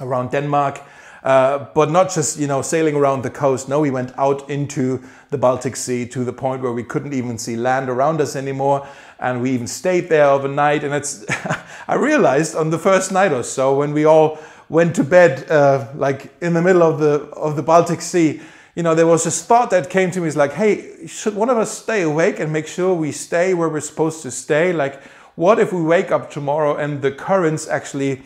around 0.00 0.30
Denmark. 0.30 0.80
Uh, 1.22 1.66
but 1.74 1.90
not 1.90 2.10
just 2.10 2.38
you 2.38 2.46
know 2.46 2.62
sailing 2.62 2.94
around 2.94 3.22
the 3.22 3.30
coast. 3.30 3.68
No, 3.68 3.80
we 3.80 3.90
went 3.90 4.16
out 4.16 4.48
into 4.48 5.02
the 5.30 5.38
Baltic 5.38 5.76
Sea 5.76 6.06
to 6.06 6.24
the 6.24 6.32
point 6.32 6.62
where 6.62 6.72
we 6.72 6.84
couldn't 6.84 7.12
even 7.12 7.38
see 7.38 7.56
land 7.56 7.88
around 7.88 8.20
us 8.20 8.36
anymore, 8.36 8.86
and 9.18 9.42
we 9.42 9.50
even 9.50 9.66
stayed 9.66 10.08
there 10.08 10.26
overnight. 10.26 10.84
And 10.84 10.94
it's 10.94 11.26
I 11.88 11.96
realized 11.96 12.54
on 12.54 12.70
the 12.70 12.78
first 12.78 13.10
night 13.10 13.32
or 13.32 13.42
so 13.42 13.76
when 13.76 13.92
we 13.92 14.04
all 14.04 14.38
went 14.68 14.94
to 14.96 15.04
bed, 15.04 15.50
uh, 15.50 15.88
like 15.96 16.32
in 16.40 16.54
the 16.54 16.62
middle 16.62 16.82
of 16.82 17.00
the 17.00 17.28
of 17.34 17.56
the 17.56 17.62
Baltic 17.62 18.00
Sea, 18.00 18.40
you 18.76 18.84
know, 18.84 18.94
there 18.94 19.06
was 19.06 19.24
this 19.24 19.42
thought 19.42 19.70
that 19.70 19.90
came 19.90 20.12
to 20.12 20.20
me: 20.20 20.28
is 20.28 20.36
like, 20.36 20.52
hey, 20.52 21.06
should 21.08 21.34
one 21.34 21.50
of 21.50 21.58
us 21.58 21.76
stay 21.76 22.02
awake 22.02 22.38
and 22.38 22.52
make 22.52 22.68
sure 22.68 22.94
we 22.94 23.10
stay 23.10 23.54
where 23.54 23.68
we're 23.68 23.80
supposed 23.80 24.22
to 24.22 24.30
stay? 24.30 24.72
Like, 24.72 25.02
what 25.34 25.58
if 25.58 25.72
we 25.72 25.82
wake 25.82 26.12
up 26.12 26.30
tomorrow 26.30 26.76
and 26.76 27.02
the 27.02 27.10
currents 27.10 27.66
actually 27.66 28.22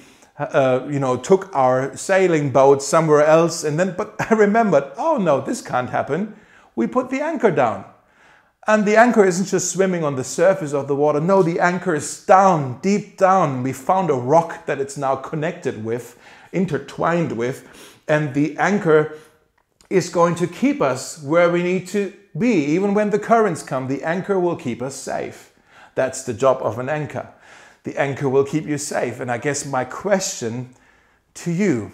uh, 0.46 0.86
you 0.90 0.98
know, 0.98 1.16
took 1.16 1.54
our 1.54 1.96
sailing 1.96 2.50
boat 2.50 2.82
somewhere 2.82 3.24
else. 3.24 3.64
And 3.64 3.78
then, 3.78 3.94
but 3.96 4.14
I 4.30 4.34
remembered, 4.34 4.90
oh 4.96 5.16
no, 5.16 5.40
this 5.40 5.62
can't 5.62 5.90
happen. 5.90 6.36
We 6.74 6.86
put 6.86 7.10
the 7.10 7.20
anchor 7.20 7.50
down. 7.50 7.84
And 8.66 8.86
the 8.86 8.96
anchor 8.96 9.24
isn't 9.24 9.46
just 9.46 9.72
swimming 9.72 10.04
on 10.04 10.14
the 10.14 10.24
surface 10.24 10.72
of 10.72 10.86
the 10.86 10.94
water. 10.94 11.20
No, 11.20 11.42
the 11.42 11.58
anchor 11.58 11.96
is 11.96 12.24
down, 12.24 12.78
deep 12.80 13.18
down. 13.18 13.64
We 13.64 13.72
found 13.72 14.08
a 14.08 14.14
rock 14.14 14.66
that 14.66 14.80
it's 14.80 14.96
now 14.96 15.16
connected 15.16 15.84
with, 15.84 16.16
intertwined 16.52 17.32
with. 17.32 17.66
And 18.06 18.34
the 18.34 18.56
anchor 18.58 19.18
is 19.90 20.08
going 20.08 20.36
to 20.36 20.46
keep 20.46 20.80
us 20.80 21.20
where 21.22 21.50
we 21.50 21.62
need 21.62 21.88
to 21.88 22.12
be. 22.38 22.64
Even 22.66 22.94
when 22.94 23.10
the 23.10 23.18
currents 23.18 23.64
come, 23.64 23.88
the 23.88 24.04
anchor 24.04 24.38
will 24.38 24.56
keep 24.56 24.80
us 24.80 24.94
safe. 24.94 25.52
That's 25.96 26.22
the 26.22 26.32
job 26.32 26.58
of 26.62 26.78
an 26.78 26.88
anchor 26.88 27.28
the 27.84 27.98
anchor 27.98 28.28
will 28.28 28.44
keep 28.44 28.66
you 28.66 28.78
safe. 28.78 29.20
And 29.20 29.30
I 29.30 29.38
guess 29.38 29.66
my 29.66 29.84
question 29.84 30.74
to 31.34 31.50
you, 31.50 31.92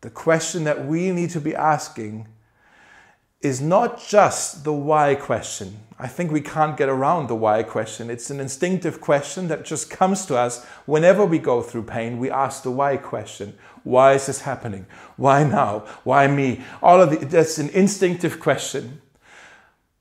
the 0.00 0.10
question 0.10 0.64
that 0.64 0.86
we 0.86 1.10
need 1.10 1.30
to 1.30 1.40
be 1.40 1.54
asking, 1.54 2.28
is 3.40 3.60
not 3.60 4.02
just 4.04 4.64
the 4.64 4.72
why 4.72 5.14
question. 5.14 5.78
I 5.98 6.08
think 6.08 6.32
we 6.32 6.40
can't 6.40 6.76
get 6.76 6.88
around 6.88 7.28
the 7.28 7.36
why 7.36 7.62
question. 7.62 8.10
It's 8.10 8.30
an 8.30 8.40
instinctive 8.40 9.00
question 9.00 9.48
that 9.48 9.64
just 9.64 9.90
comes 9.90 10.26
to 10.26 10.36
us 10.36 10.64
whenever 10.86 11.24
we 11.24 11.38
go 11.38 11.62
through 11.62 11.84
pain. 11.84 12.18
We 12.18 12.30
ask 12.30 12.62
the 12.62 12.70
why 12.70 12.96
question. 12.96 13.56
Why 13.84 14.14
is 14.14 14.26
this 14.26 14.40
happening? 14.40 14.86
Why 15.16 15.44
now? 15.44 15.80
Why 16.04 16.26
me? 16.26 16.64
All 16.82 17.00
of 17.00 17.10
the, 17.10 17.26
that's 17.26 17.58
an 17.58 17.68
instinctive 17.70 18.40
question. 18.40 19.00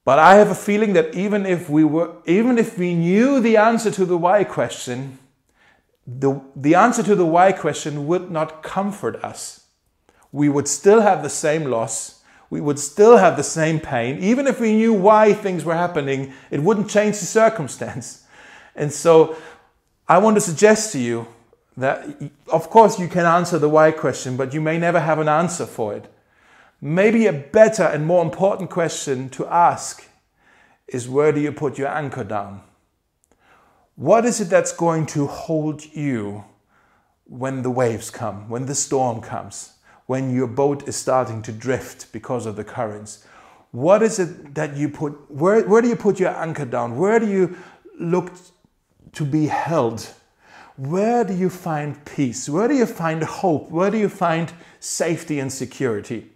But 0.04 0.20
I 0.20 0.36
have 0.36 0.50
a 0.50 0.56
feeling 0.56 0.94
that 0.94 1.14
even 1.16 1.46
if 1.46 1.70
we 1.70 1.84
were, 1.84 2.14
even 2.26 2.58
if 2.58 2.78
we 2.78 2.96
knew 2.96 3.40
the 3.40 3.58
answer 3.58 3.92
to 3.92 4.06
the 4.06 4.18
why 4.18 4.44
question, 4.46 5.20
the, 6.08 6.42
the 6.56 6.74
answer 6.74 7.04
to 7.04 7.16
the 7.16 7.26
why 7.26 7.52
question 7.52 8.08
would 8.08 8.32
not 8.32 8.64
comfort 8.64 9.18
us. 9.18 9.66
We 10.32 10.48
would 10.48 10.68
still 10.68 11.02
have 11.02 11.22
the 11.22 11.30
same 11.30 11.66
loss. 11.66 12.24
We 12.50 12.62
would 12.62 12.80
still 12.80 13.18
have 13.18 13.36
the 13.36 13.44
same 13.44 13.82
pain. 13.82 14.24
Even 14.24 14.48
if 14.48 14.62
we 14.62 14.74
knew 14.74 14.94
why 14.94 15.34
things 15.34 15.66
were 15.66 15.76
happening, 15.76 16.32
it 16.50 16.62
wouldn't 16.62 16.90
change 16.90 17.20
the 17.20 17.26
circumstance. 17.26 18.24
And 18.80 18.94
so 18.94 19.36
I 20.08 20.20
want 20.20 20.36
to 20.36 20.42
suggest 20.42 20.92
to 20.92 21.00
you 21.00 21.26
that, 21.78 22.06
of 22.54 22.70
course, 22.70 23.00
you 23.00 23.08
can 23.08 23.26
answer 23.26 23.58
the 23.58 23.68
why 23.68 23.90
question, 23.90 24.38
but 24.38 24.54
you 24.54 24.62
may 24.62 24.78
never 24.78 25.00
have 25.00 25.18
an 25.18 25.28
answer 25.28 25.66
for 25.66 25.96
it. 25.96 26.06
Maybe 26.80 27.26
a 27.26 27.34
better 27.34 27.82
and 27.82 28.06
more 28.06 28.24
important 28.24 28.70
question 28.70 29.30
to 29.30 29.48
ask 29.48 30.08
is 30.88 31.10
where 31.10 31.32
do 31.32 31.40
you 31.42 31.52
put 31.52 31.80
your 31.80 31.88
anchor 31.88 32.24
down? 32.24 32.62
What 33.98 34.26
is 34.26 34.40
it 34.40 34.52
that's 34.52 34.72
going 34.72 35.08
to 35.08 35.26
hold 35.26 35.84
you 35.84 36.46
when 37.26 37.64
the 37.64 37.72
waves 37.72 38.12
come, 38.12 38.48
when 38.48 38.68
the 38.68 38.76
storm 38.76 39.22
comes, 39.22 39.74
when 40.06 40.32
your 40.36 40.46
boat 40.46 40.88
is 40.88 40.96
starting 40.96 41.42
to 41.42 41.52
drift 41.52 42.12
because 42.12 42.46
of 42.46 42.56
the 42.56 42.64
currents? 42.64 43.26
What 43.72 44.04
is 44.04 44.20
it 44.20 44.54
that 44.54 44.78
you 44.78 44.90
put, 44.90 45.32
where, 45.32 45.68
where 45.68 45.82
do 45.82 45.88
you 45.88 45.96
put 45.96 46.20
your 46.20 46.30
anchor 46.30 46.66
down? 46.66 47.00
Where 47.00 47.20
do 47.20 47.28
you 47.28 47.58
look 48.00 48.34
to 49.14 49.26
be 49.26 49.48
held? 49.48 50.08
Where 50.76 51.24
do 51.24 51.34
you 51.34 51.50
find 51.50 52.06
peace? 52.06 52.48
Where 52.48 52.68
do 52.68 52.76
you 52.76 52.86
find 52.86 53.24
hope? 53.24 53.72
Where 53.72 53.90
do 53.90 53.98
you 53.98 54.10
find 54.10 54.54
safety 54.80 55.40
and 55.40 55.52
security? 55.52 56.30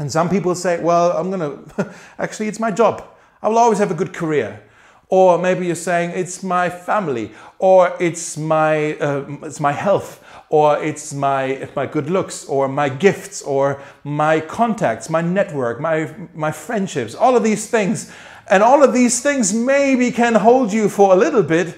And 0.00 0.10
some 0.10 0.28
people 0.28 0.56
say, 0.56 0.82
well, 0.82 1.12
I'm 1.12 1.30
going 1.30 1.68
to, 1.76 1.94
actually, 2.18 2.48
it's 2.48 2.58
my 2.58 2.72
job. 2.72 3.06
I 3.40 3.48
will 3.48 3.58
always 3.58 3.78
have 3.78 3.92
a 3.92 3.94
good 3.94 4.12
career. 4.12 4.60
Or 5.08 5.38
maybe 5.38 5.66
you're 5.66 5.76
saying 5.76 6.10
it's 6.10 6.42
my 6.42 6.68
family, 6.68 7.32
or 7.58 7.96
it's 8.00 8.36
my, 8.36 8.94
uh, 8.94 9.24
it's 9.42 9.60
my 9.60 9.72
health, 9.72 10.22
or 10.48 10.82
it's 10.82 11.14
my, 11.14 11.68
my 11.76 11.86
good 11.86 12.10
looks, 12.10 12.44
or 12.46 12.68
my 12.68 12.88
gifts, 12.88 13.42
or 13.42 13.80
my 14.04 14.40
contacts, 14.40 15.08
my 15.08 15.20
network, 15.20 15.80
my, 15.80 16.12
my 16.34 16.50
friendships, 16.50 17.14
all 17.14 17.36
of 17.36 17.44
these 17.44 17.70
things. 17.70 18.12
And 18.48 18.62
all 18.62 18.84
of 18.84 18.92
these 18.92 19.20
things 19.20 19.52
maybe 19.52 20.10
can 20.10 20.34
hold 20.34 20.72
you 20.72 20.88
for 20.88 21.12
a 21.12 21.16
little 21.16 21.42
bit, 21.42 21.76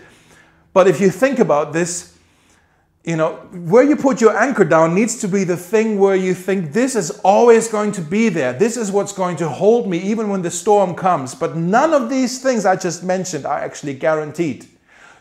but 0.72 0.86
if 0.86 1.00
you 1.00 1.10
think 1.10 1.38
about 1.38 1.72
this, 1.72 2.17
you 3.04 3.16
know, 3.16 3.36
where 3.52 3.84
you 3.84 3.96
put 3.96 4.20
your 4.20 4.36
anchor 4.36 4.64
down 4.64 4.94
needs 4.94 5.18
to 5.20 5.28
be 5.28 5.44
the 5.44 5.56
thing 5.56 5.98
where 5.98 6.16
you 6.16 6.34
think 6.34 6.72
this 6.72 6.94
is 6.94 7.10
always 7.24 7.68
going 7.68 7.92
to 7.92 8.02
be 8.02 8.28
there. 8.28 8.52
This 8.52 8.76
is 8.76 8.90
what's 8.90 9.12
going 9.12 9.36
to 9.36 9.48
hold 9.48 9.88
me 9.88 9.98
even 9.98 10.28
when 10.28 10.42
the 10.42 10.50
storm 10.50 10.94
comes. 10.94 11.34
But 11.34 11.56
none 11.56 11.94
of 11.94 12.10
these 12.10 12.42
things 12.42 12.66
I 12.66 12.76
just 12.76 13.02
mentioned 13.04 13.46
are 13.46 13.58
actually 13.58 13.94
guaranteed. 13.94 14.66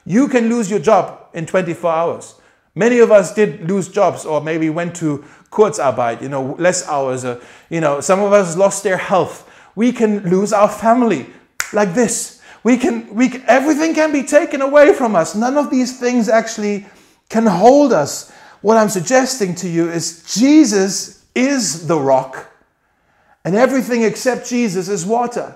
You 0.06 0.28
can 0.28 0.50
lose 0.50 0.70
your 0.70 0.80
job 0.80 1.30
in 1.34 1.46
24 1.46 1.92
hours. 1.92 2.36
Many 2.76 3.00
of 3.00 3.12
us 3.12 3.34
did 3.34 3.70
lose 3.70 3.90
jobs 3.90 4.26
or 4.26 4.42
maybe 4.42 4.70
went 4.70 4.96
to 4.98 5.24
Kurzarbeit, 5.52 6.22
you 6.22 6.30
know, 6.30 6.56
less 6.60 6.88
hours. 6.88 7.26
Or, 7.26 7.42
you 7.70 7.82
know, 7.82 8.02
some 8.02 8.20
of 8.22 8.34
us 8.34 8.58
lost 8.58 8.84
their 8.84 8.98
health. 8.98 9.50
We 9.76 9.92
can 9.92 10.30
lose 10.30 10.52
our 10.52 10.70
family 10.70 11.28
like 11.74 11.94
this. 11.94 12.42
We 12.64 12.78
can, 12.78 13.14
we 13.16 13.42
everything 13.48 13.94
can 13.94 14.12
be 14.12 14.24
taken 14.24 14.62
away 14.62 14.94
from 14.94 15.16
us. 15.16 15.36
None 15.36 15.58
of 15.58 15.70
these 15.70 16.00
things 16.00 16.28
actually 16.28 16.86
can 17.30 17.46
hold 17.46 17.94
us. 17.94 18.32
What 18.62 18.78
I'm 18.78 18.90
suggesting 18.90 19.56
to 19.56 19.70
you 19.70 19.90
is 19.90 20.24
Jesus 20.34 21.26
is 21.36 21.88
the 21.88 22.00
rock, 22.00 22.52
and 23.46 23.56
everything 23.56 24.04
except 24.04 24.50
Jesus 24.50 24.90
is 24.90 25.06
water. 25.06 25.56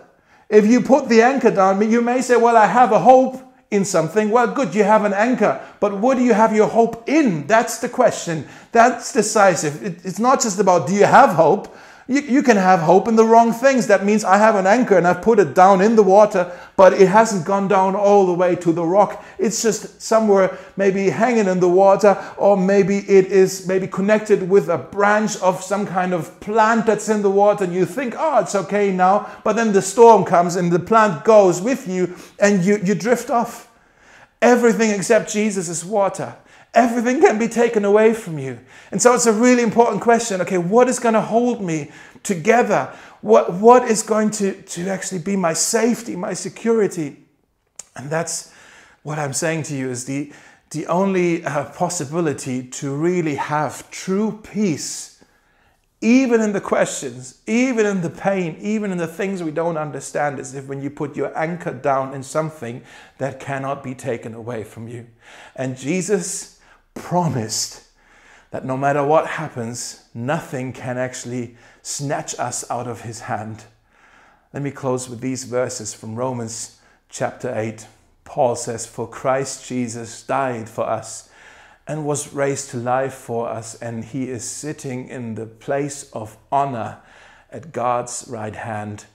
If 0.50 0.68
you 0.68 0.82
put 0.82 1.10
the 1.10 1.22
anchor 1.22 1.52
down, 1.52 1.90
you 1.90 2.02
may 2.02 2.22
say, 2.22 2.36
Well, 2.36 2.58
I 2.58 2.68
have 2.68 2.92
a 2.92 3.00
hope 3.00 3.42
in 3.72 3.86
something. 3.86 4.30
Well, 4.30 4.54
good, 4.54 4.76
you 4.76 4.84
have 4.84 5.06
an 5.06 5.14
anchor, 5.14 5.66
but 5.80 5.98
what 5.98 6.18
do 6.18 6.24
you 6.24 6.34
have 6.34 6.54
your 6.54 6.68
hope 6.68 7.08
in? 7.08 7.48
That's 7.48 7.80
the 7.80 7.90
question. 7.90 8.48
That's 8.74 9.14
decisive. 9.14 10.06
It's 10.06 10.20
not 10.20 10.42
just 10.42 10.60
about 10.60 10.88
do 10.88 10.94
you 10.94 11.06
have 11.06 11.32
hope, 11.32 11.74
you, 12.08 12.22
you 12.22 12.44
can 12.44 12.58
have 12.58 12.80
hope 12.80 13.08
in 13.08 13.16
the 13.16 13.26
wrong 13.26 13.54
things. 13.54 13.88
That 13.88 14.06
means 14.06 14.24
I 14.24 14.38
have 14.38 14.56
an 14.56 14.68
anchor 14.68 14.98
and 14.98 15.08
I've 15.08 15.22
put 15.22 15.40
it 15.40 15.54
down 15.54 15.82
in 15.82 15.96
the 15.96 16.04
water, 16.04 16.52
but 16.76 16.94
it 16.94 17.08
hasn't 17.08 17.46
gone 17.46 17.68
down 17.68 17.96
all 17.96 18.26
the 18.26 18.34
way 18.34 18.56
to 18.58 18.72
the 18.72 18.84
rock. 18.84 19.24
It's 19.38 19.62
just 19.62 20.02
somewhere 20.02 20.58
maybe 20.78 21.10
hanging 21.10 21.48
in 21.48 21.60
the 21.60 21.70
water, 21.70 22.18
or 22.38 22.58
maybe 22.58 22.98
it 23.00 23.28
is 23.28 23.68
maybe 23.68 23.88
connected 23.88 24.50
with 24.50 24.70
a 24.70 24.78
branch 24.78 25.38
of 25.38 25.64
some 25.64 25.86
kind 25.86 26.14
of 26.14 26.40
plant 26.40 26.86
that's 26.86 27.10
in 27.10 27.22
the 27.22 27.30
water, 27.30 27.64
and 27.64 27.74
you 27.74 27.86
think, 27.86 28.16
oh, 28.18 28.40
it's 28.40 28.56
okay 28.56 28.92
now. 28.92 29.30
But 29.44 29.56
then 29.56 29.72
the 29.72 29.82
storm 29.82 30.26
comes 30.26 30.56
and 30.56 30.72
the 30.72 30.80
plant 30.80 31.24
goes 31.24 31.62
with 31.62 31.88
you 31.88 32.16
and 32.40 32.64
you, 32.64 32.78
you 32.84 32.96
drift 32.96 33.30
off. 33.30 33.70
Everything 34.42 34.90
except 34.90 35.32
Jesus 35.32 35.70
is 35.70 35.86
water. 35.86 36.36
Everything 36.74 37.20
can 37.20 37.38
be 37.38 37.50
taken 37.50 37.84
away 37.84 38.14
from 38.14 38.40
you. 38.40 38.60
And 38.92 39.02
so 39.02 39.14
it's 39.14 39.26
a 39.26 39.34
really 39.34 39.62
important 39.62 40.02
question. 40.02 40.40
Okay, 40.42 40.58
what 40.58 40.88
is 40.88 41.00
going 41.00 41.16
to 41.16 41.22
hold 41.22 41.62
me 41.62 41.92
together? 42.24 42.94
What, 43.22 43.54
what 43.54 43.90
is 43.90 44.04
going 44.04 44.32
to, 44.32 44.54
to 44.54 44.88
actually 44.88 45.20
be 45.20 45.36
my 45.36 45.54
safety, 45.54 46.16
my 46.16 46.34
security? 46.34 47.26
And 47.98 48.10
that's 48.10 48.54
what 49.04 49.20
I'm 49.20 49.34
saying 49.34 49.64
to 49.64 49.76
you 49.76 49.90
is 49.90 50.06
the, 50.06 50.32
the 50.70 50.88
only 50.88 51.44
uh, 51.44 51.66
possibility 51.66 52.64
to 52.64 52.96
really 52.96 53.36
have 53.36 53.92
true 53.92 54.40
peace, 54.42 55.22
even 56.00 56.40
in 56.40 56.54
the 56.54 56.62
questions, 56.62 57.42
even 57.48 57.86
in 57.86 58.02
the 58.02 58.10
pain, 58.10 58.56
even 58.62 58.92
in 58.92 58.98
the 58.98 59.08
things 59.08 59.44
we 59.44 59.52
don't 59.52 59.78
understand, 59.78 60.40
is 60.40 60.56
if 60.56 60.68
when 60.68 60.82
you 60.82 60.90
put 60.90 61.18
your 61.18 61.38
anchor 61.38 61.74
down 61.74 62.14
in 62.14 62.24
something 62.24 62.82
that 63.18 63.42
cannot 63.42 63.84
be 63.84 63.94
taken 63.94 64.34
away 64.34 64.64
from 64.64 64.88
you. 64.88 65.06
And 65.56 65.78
Jesus 65.78 66.61
promised 67.02 67.84
that 68.52 68.64
no 68.64 68.78
matter 68.78 69.04
what 69.04 69.26
happens, 69.26 70.04
nothing 70.14 70.72
can 70.72 70.98
actually 70.98 71.58
snatch 71.82 72.38
us 72.38 72.70
out 72.70 72.88
of 72.88 73.02
his 73.02 73.22
hand. 73.22 73.64
Let 74.54 74.62
me 74.62 74.72
close 74.72 75.10
with 75.10 75.20
these 75.20 75.46
verses 75.46 75.94
from 75.94 76.16
Romans 76.16 76.80
chapter 77.10 77.52
8. 77.54 77.88
Paul 78.24 78.56
says, 78.56 78.86
For 78.86 79.08
Christ 79.08 79.68
Jesus 79.68 80.22
died 80.24 80.70
for 80.70 80.88
us 80.88 81.30
and 81.88 82.06
was 82.06 82.34
raised 82.34 82.70
to 82.70 82.78
life 82.78 83.16
for 83.16 83.50
us, 83.50 83.76
and 83.82 84.06
he 84.06 84.30
is 84.30 84.44
sitting 84.44 85.08
in 85.08 85.36
the 85.36 85.48
place 85.48 86.10
of 86.12 86.38
honor 86.52 87.00
at 87.50 87.72
God's 87.72 88.26
right 88.30 88.56
hand, 88.56 89.06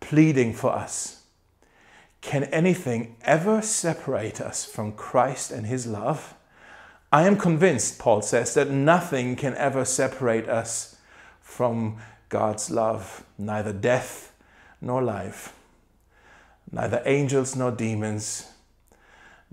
pleading 0.00 0.52
for 0.52 0.72
us. 0.72 1.22
Can 2.20 2.44
anything 2.44 3.16
ever 3.22 3.62
separate 3.62 4.40
us 4.40 4.64
from 4.64 4.92
Christ 4.92 5.52
and 5.52 5.66
his 5.66 5.86
love? 5.86 6.34
I 7.16 7.22
am 7.22 7.38
convinced, 7.38 7.98
Paul 7.98 8.20
says, 8.20 8.52
that 8.52 8.68
nothing 8.68 9.36
can 9.36 9.54
ever 9.54 9.86
separate 9.86 10.50
us 10.50 10.96
from 11.40 11.96
God's 12.28 12.70
love, 12.70 13.24
neither 13.38 13.72
death 13.72 14.34
nor 14.82 15.02
life, 15.02 15.54
neither 16.70 17.00
angels 17.06 17.56
nor 17.56 17.70
demons, 17.70 18.50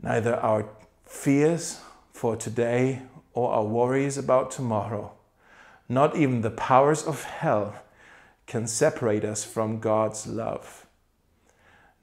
neither 0.01 0.35
our 0.35 0.67
fears 1.05 1.79
for 2.11 2.35
today 2.35 3.03
or 3.33 3.53
our 3.53 3.63
worries 3.63 4.17
about 4.17 4.51
tomorrow, 4.51 5.13
not 5.87 6.17
even 6.17 6.41
the 6.41 6.51
powers 6.51 7.03
of 7.03 7.23
hell 7.23 7.75
can 8.45 8.67
separate 8.67 9.23
us 9.23 9.45
from 9.45 9.79
God's 9.79 10.27
love. 10.27 10.85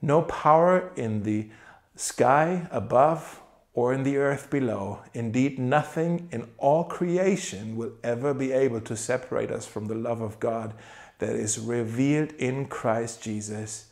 No 0.01 0.23
power 0.23 0.91
in 0.95 1.21
the 1.21 1.49
sky 1.95 2.67
above 2.71 3.40
or 3.73 3.93
in 3.93 4.03
the 4.03 4.17
earth 4.17 4.49
below. 4.49 5.01
Indeed, 5.13 5.57
nothing 5.57 6.27
in 6.31 6.49
all 6.57 6.83
creation 6.83 7.75
will 7.75 7.93
ever 8.03 8.33
be 8.33 8.51
able 8.51 8.81
to 8.81 8.97
separate 8.97 9.51
us 9.51 9.65
from 9.65 9.85
the 9.85 9.95
love 9.95 10.21
of 10.21 10.39
God 10.39 10.73
that 11.19 11.35
is 11.35 11.59
revealed 11.59 12.33
in 12.33 12.65
Christ 12.65 13.21
Jesus 13.23 13.87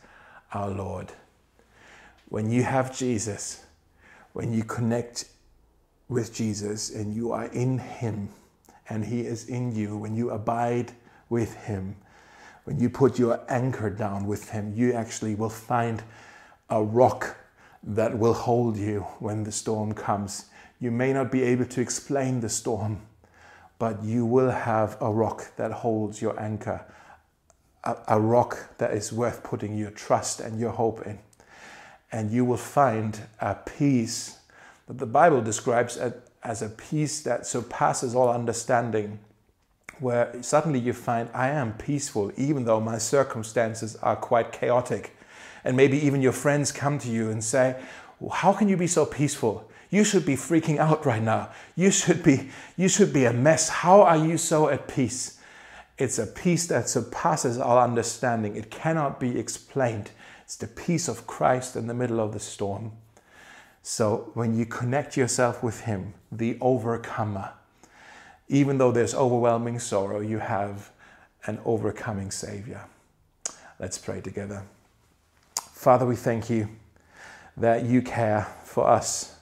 our 0.54 0.70
Lord. 0.70 1.14
When 2.28 2.50
you 2.52 2.64
have 2.64 2.96
Jesus, 2.96 3.64
when 4.34 4.54
you 4.54 4.64
connect 4.64 5.26
with 6.10 6.34
Jesus 6.34 6.90
and 6.90 7.14
you 7.14 7.32
are 7.32 7.46
in 7.46 7.78
Him 7.78 8.30
and 8.90 9.06
He 9.06 9.22
is 9.22 9.48
in 9.48 9.76
you, 9.76 9.96
when 9.96 10.16
you 10.16 10.32
abide 10.32 10.92
with 11.30 11.56
Him, 11.56 11.96
when 12.66 12.80
you 12.80 12.90
put 12.90 13.18
your 13.18 13.40
anchor 13.48 13.90
down 13.90 14.28
with 14.28 14.50
Him, 14.50 14.74
you 14.76 14.94
actually 14.94 15.36
will 15.36 15.50
find 15.50 16.04
a 16.70 16.84
rock 16.84 17.38
that 17.84 18.18
will 18.18 18.34
hold 18.34 18.78
you 18.78 19.02
when 19.20 19.44
the 19.44 19.52
storm 19.52 19.94
comes. 19.94 20.46
You 20.80 20.92
may 20.92 21.14
not 21.14 21.32
be 21.32 21.44
able 21.44 21.66
to 21.66 21.82
explain 21.82 22.40
the 22.42 22.50
storm, 22.50 23.02
but 23.78 24.04
you 24.04 24.26
will 24.26 24.52
have 24.52 24.98
a 25.02 25.12
rock 25.12 25.56
that 25.56 25.72
holds 25.72 26.22
your 26.22 26.40
anchor, 26.40 26.86
a, 27.84 27.96
a, 28.10 28.20
rock 28.20 28.78
that 28.78 28.92
is 28.92 29.14
worth 29.14 29.44
putting 29.44 29.78
your 29.78 29.92
trust 29.92 30.40
and 30.40 30.60
your 30.60 30.72
hope 30.72 31.06
in. 31.06 31.20
And 32.12 32.32
you 32.32 32.44
will 32.44 32.58
find 32.58 33.22
a 33.40 33.56
peace 33.56 34.40
that 34.88 34.98
the 34.98 35.06
Bible 35.06 35.42
describes 35.42 35.98
as 36.44 36.62
a 36.62 36.70
peace 36.70 37.22
that 37.22 37.46
surpasses 37.46 38.16
all 38.16 38.30
understanding, 38.30 39.20
where 40.00 40.34
suddenly 40.42 40.80
you 40.80 40.94
find, 40.94 41.30
I 41.34 41.50
am 41.50 41.74
peaceful, 41.74 42.32
even 42.36 42.66
though 42.66 42.80
my 42.80 42.98
circumstances 42.98 43.96
are 43.98 44.16
quite 44.16 44.52
chaotic 44.52 45.16
and 45.70 45.78
maybe 45.78 46.04
even 46.04 46.20
your 46.20 46.32
friends 46.32 46.72
come 46.72 46.98
to 46.98 47.12
you 47.12 47.30
and 47.30 47.44
say, 47.44 47.80
How 48.32 48.54
can 48.54 48.70
you 48.70 48.76
be 48.76 48.88
so 48.88 49.06
peaceful? 49.06 49.70
You 49.92 50.04
should 50.04 50.26
be 50.26 50.34
freaking 50.34 50.80
out 50.80 51.06
right 51.06 51.22
now. 51.22 51.52
You 51.76 51.92
should 51.92 52.24
be, 52.24 52.50
you 52.76 52.90
should 52.90 53.14
be 53.14 53.26
a 53.26 53.34
mess. 53.34 53.70
How 53.70 54.02
are 54.02 54.18
you 54.18 54.40
so 54.40 54.70
at 54.70 54.88
peace? 54.88 55.40
It's 56.00 56.18
a 56.18 56.26
peace 56.26 56.66
that 56.70 56.90
surpasses 56.90 57.60
our 57.60 57.84
understanding. 57.84 58.56
It 58.56 58.72
cannot 58.72 59.20
be 59.20 59.38
explained. 59.38 60.10
It's 60.42 60.56
the 60.56 60.66
peace 60.66 61.08
of 61.08 61.28
Christ 61.28 61.76
in 61.76 61.86
the 61.86 61.94
middle 61.94 62.20
of 62.20 62.34
the 62.34 62.40
storm. 62.40 62.94
So 63.84 64.32
when 64.34 64.58
you 64.58 64.66
connect 64.66 65.18
yourself 65.18 65.62
with 65.62 65.82
Him, 65.82 66.16
the 66.32 66.58
overcomer, 66.62 67.52
even 68.48 68.80
though 68.80 68.92
there's 68.92 69.14
overwhelming 69.14 69.78
sorrow, 69.78 70.20
you 70.20 70.40
have 70.40 70.90
an 71.46 71.60
overcoming 71.64 72.32
Savior. 72.32 72.86
Let's 73.78 74.00
pray 74.00 74.20
together. 74.20 74.64
Father, 75.80 76.06
we 76.06 76.18
thank 76.18 76.50
you 76.50 76.68
that 77.56 77.86
you 77.86 78.02
care 78.02 78.46
for 78.66 78.86
us. 78.86 79.38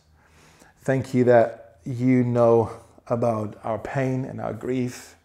Thank 0.82 1.16
you 1.16 1.24
that 1.24 1.80
you 1.84 2.24
know 2.24 2.70
about 3.08 3.60
our 3.64 3.80
pain 3.80 4.24
and 4.24 4.40
our 4.40 4.54
grief, 4.54 5.16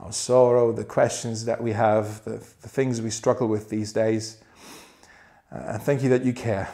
our 0.00 0.12
sorrow, 0.12 0.72
the 0.72 0.82
questions 0.82 1.44
that 1.44 1.62
we 1.62 1.72
have, 1.72 2.24
the, 2.24 2.38
the 2.62 2.68
things 2.70 3.02
we 3.02 3.10
struggle 3.10 3.48
with 3.48 3.68
these 3.68 3.92
days. 3.92 4.38
Uh, 5.52 5.72
and 5.72 5.82
thank 5.82 6.02
you 6.02 6.08
that 6.08 6.24
you 6.24 6.32
care. 6.32 6.70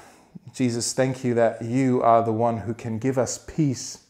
Jesus, 0.54 0.92
thank 0.92 1.24
you 1.24 1.34
that 1.34 1.60
you 1.60 2.00
are 2.02 2.22
the 2.22 2.32
one 2.32 2.58
who 2.58 2.74
can 2.74 3.00
give 3.00 3.18
us 3.18 3.36
peace, 3.48 4.04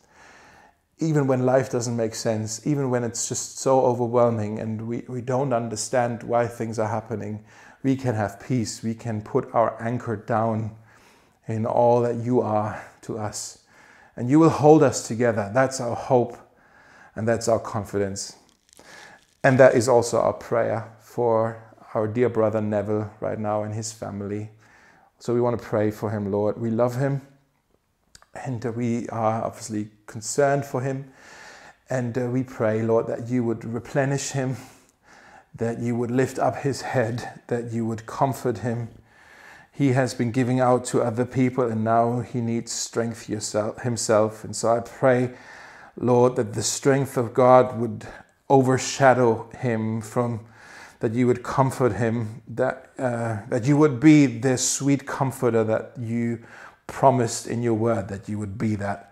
even 0.98 1.26
when 1.26 1.46
life 1.46 1.70
doesn't 1.70 1.96
make 1.96 2.14
sense, 2.14 2.66
even 2.66 2.90
when 2.90 3.04
it's 3.04 3.26
just 3.26 3.58
so 3.58 3.86
overwhelming 3.86 4.58
and 4.58 4.86
we, 4.86 5.04
we 5.08 5.22
don't 5.22 5.54
understand 5.54 6.22
why 6.24 6.46
things 6.46 6.78
are 6.78 6.88
happening 6.88 7.42
we 7.82 7.96
can 7.96 8.14
have 8.14 8.40
peace. 8.40 8.82
We 8.82 8.94
can 8.94 9.22
put 9.22 9.52
our 9.54 9.80
anchor 9.82 10.16
down 10.16 10.76
in 11.46 11.66
all 11.66 12.00
that 12.02 12.16
you 12.16 12.40
are 12.40 12.82
to 13.02 13.18
us. 13.18 13.64
And 14.16 14.30
you 14.30 14.38
will 14.38 14.50
hold 14.50 14.82
us 14.82 15.06
together. 15.06 15.50
That's 15.52 15.80
our 15.80 15.96
hope 15.96 16.36
and 17.14 17.26
that's 17.26 17.48
our 17.48 17.58
confidence. 17.58 18.36
And 19.42 19.58
that 19.58 19.74
is 19.74 19.88
also 19.88 20.20
our 20.20 20.32
prayer 20.32 20.92
for 21.00 21.62
our 21.94 22.06
dear 22.06 22.28
brother 22.28 22.60
Neville 22.60 23.10
right 23.20 23.38
now 23.38 23.62
and 23.64 23.74
his 23.74 23.92
family. 23.92 24.50
So 25.18 25.34
we 25.34 25.40
want 25.40 25.58
to 25.58 25.64
pray 25.64 25.90
for 25.90 26.10
him, 26.10 26.30
Lord. 26.30 26.60
We 26.60 26.70
love 26.70 26.96
him 26.96 27.22
and 28.34 28.64
we 28.76 29.08
are 29.08 29.44
obviously 29.44 29.88
concerned 30.06 30.64
for 30.64 30.80
him. 30.80 31.12
And 31.90 32.16
uh, 32.16 32.22
we 32.22 32.42
pray, 32.42 32.82
Lord, 32.82 33.06
that 33.08 33.28
you 33.28 33.44
would 33.44 33.64
replenish 33.64 34.30
him, 34.30 34.56
that 35.54 35.78
you 35.78 35.94
would 35.96 36.10
lift 36.10 36.38
up 36.38 36.56
his 36.56 36.82
head, 36.82 37.40
that 37.48 37.72
you 37.72 37.86
would 37.86 38.06
comfort 38.06 38.58
him. 38.58 38.88
He 39.70 39.88
has 39.92 40.14
been 40.14 40.32
giving 40.32 40.60
out 40.60 40.84
to 40.86 41.02
other 41.02 41.24
people 41.24 41.64
and 41.64 41.84
now 41.84 42.20
he 42.20 42.40
needs 42.40 42.72
strength 42.72 43.28
yourself, 43.28 43.82
himself. 43.82 44.44
And 44.44 44.54
so 44.54 44.76
I 44.76 44.80
pray, 44.80 45.30
Lord, 45.96 46.36
that 46.36 46.54
the 46.54 46.62
strength 46.62 47.16
of 47.16 47.34
God 47.34 47.78
would 47.78 48.06
overshadow 48.48 49.50
him 49.58 50.00
from 50.00 50.46
that 51.02 51.14
you 51.14 51.26
would 51.26 51.42
comfort 51.42 51.94
him, 51.94 52.42
that, 52.46 52.92
uh, 52.96 53.38
that 53.48 53.64
you 53.64 53.76
would 53.76 53.98
be 53.98 54.24
the 54.26 54.56
sweet 54.56 55.04
comforter 55.04 55.64
that 55.64 55.92
you 55.98 56.38
promised 56.86 57.48
in 57.48 57.60
your 57.60 57.74
word, 57.74 58.06
that 58.06 58.28
you 58.28 58.38
would 58.38 58.56
be 58.56 58.76
that. 58.76 59.11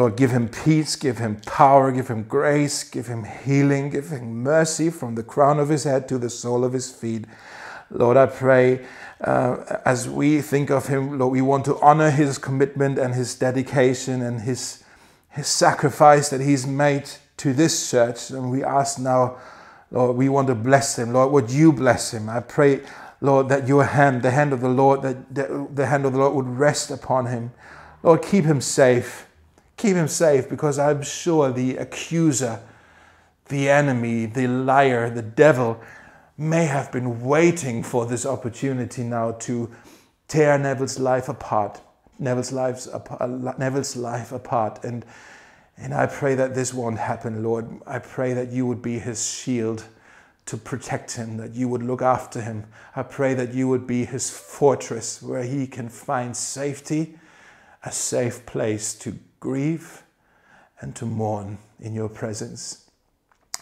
Lord, 0.00 0.16
give 0.16 0.30
him 0.30 0.48
peace, 0.48 0.96
give 0.96 1.18
him 1.18 1.36
power, 1.44 1.92
give 1.92 2.08
him 2.08 2.22
grace, 2.22 2.84
give 2.84 3.06
him 3.06 3.24
healing, 3.24 3.90
give 3.90 4.08
him 4.08 4.42
mercy 4.42 4.88
from 4.88 5.14
the 5.14 5.22
crown 5.22 5.58
of 5.60 5.68
his 5.68 5.84
head 5.84 6.08
to 6.08 6.16
the 6.16 6.30
sole 6.30 6.64
of 6.64 6.72
his 6.72 6.90
feet. 6.90 7.26
Lord, 7.90 8.16
I 8.16 8.24
pray 8.24 8.86
uh, 9.20 9.78
as 9.84 10.08
we 10.08 10.40
think 10.40 10.70
of 10.70 10.86
him, 10.86 11.18
Lord, 11.18 11.32
we 11.32 11.42
want 11.42 11.66
to 11.66 11.78
honor 11.80 12.10
his 12.10 12.38
commitment 12.38 12.98
and 12.98 13.14
his 13.14 13.34
dedication 13.34 14.22
and 14.22 14.40
his, 14.40 14.82
his 15.28 15.48
sacrifice 15.48 16.30
that 16.30 16.40
he's 16.40 16.66
made 16.66 17.10
to 17.36 17.52
this 17.52 17.90
church. 17.90 18.30
And 18.30 18.50
we 18.50 18.64
ask 18.64 18.98
now, 18.98 19.36
Lord, 19.90 20.16
we 20.16 20.30
want 20.30 20.48
to 20.48 20.54
bless 20.54 20.98
him. 20.98 21.12
Lord, 21.12 21.30
would 21.30 21.50
you 21.50 21.74
bless 21.74 22.14
him? 22.14 22.30
I 22.30 22.40
pray, 22.40 22.80
Lord, 23.20 23.50
that 23.50 23.68
your 23.68 23.84
hand, 23.84 24.22
the 24.22 24.30
hand 24.30 24.54
of 24.54 24.62
the 24.62 24.70
Lord, 24.70 25.02
that, 25.02 25.76
the 25.76 25.84
hand 25.84 26.06
of 26.06 26.14
the 26.14 26.18
Lord 26.18 26.34
would 26.36 26.58
rest 26.58 26.90
upon 26.90 27.26
him. 27.26 27.52
Lord, 28.02 28.22
keep 28.22 28.46
him 28.46 28.62
safe. 28.62 29.26
Keep 29.80 29.96
him 29.96 30.08
safe 30.08 30.46
because 30.46 30.78
I'm 30.78 31.00
sure 31.00 31.50
the 31.50 31.78
accuser, 31.78 32.60
the 33.48 33.70
enemy, 33.70 34.26
the 34.26 34.46
liar, 34.46 35.08
the 35.08 35.22
devil 35.22 35.80
may 36.36 36.66
have 36.66 36.92
been 36.92 37.22
waiting 37.22 37.82
for 37.82 38.04
this 38.04 38.26
opportunity 38.26 39.02
now 39.02 39.32
to 39.32 39.70
tear 40.28 40.58
Neville's 40.58 40.98
life 40.98 41.30
apart. 41.30 41.80
Neville's, 42.18 42.52
lives, 42.52 42.88
uh, 42.88 43.54
Neville's 43.56 43.96
life 43.96 44.32
apart. 44.32 44.84
And 44.84 45.06
and 45.78 45.94
I 45.94 46.04
pray 46.04 46.34
that 46.34 46.54
this 46.54 46.74
won't 46.74 46.98
happen, 46.98 47.42
Lord. 47.42 47.66
I 47.86 48.00
pray 48.00 48.34
that 48.34 48.50
you 48.50 48.66
would 48.66 48.82
be 48.82 48.98
his 48.98 49.30
shield 49.30 49.84
to 50.44 50.58
protect 50.58 51.16
him, 51.16 51.38
that 51.38 51.54
you 51.54 51.68
would 51.68 51.82
look 51.82 52.02
after 52.02 52.42
him. 52.42 52.66
I 52.94 53.02
pray 53.02 53.32
that 53.32 53.54
you 53.54 53.66
would 53.68 53.86
be 53.86 54.04
his 54.04 54.28
fortress 54.28 55.22
where 55.22 55.44
he 55.44 55.66
can 55.66 55.88
find 55.88 56.36
safety, 56.36 57.18
a 57.82 57.90
safe 57.90 58.44
place 58.44 58.92
to 58.96 59.18
grieve 59.40 60.02
and 60.80 60.94
to 60.96 61.06
mourn 61.06 61.58
in 61.80 61.94
your 61.94 62.08
presence. 62.08 62.90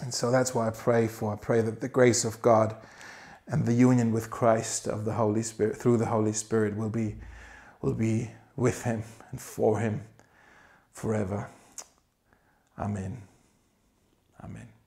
And 0.00 0.12
so 0.12 0.30
that's 0.30 0.54
why 0.54 0.68
I 0.68 0.70
pray 0.70 1.08
for. 1.08 1.32
I 1.32 1.36
pray 1.36 1.60
that 1.60 1.80
the 1.80 1.88
grace 1.88 2.24
of 2.24 2.40
God 2.42 2.76
and 3.46 3.64
the 3.64 3.72
union 3.72 4.12
with 4.12 4.30
Christ 4.30 4.86
of 4.86 5.04
the 5.04 5.14
Holy 5.14 5.42
Spirit 5.42 5.76
through 5.76 5.96
the 5.96 6.06
Holy 6.06 6.32
Spirit 6.32 6.76
will 6.76 6.90
be 6.90 7.16
will 7.80 7.94
be 7.94 8.30
with 8.56 8.82
him 8.82 9.02
and 9.30 9.40
for 9.40 9.78
him 9.78 10.02
forever. 10.92 11.48
Amen. 12.78 13.22
Amen. 14.42 14.77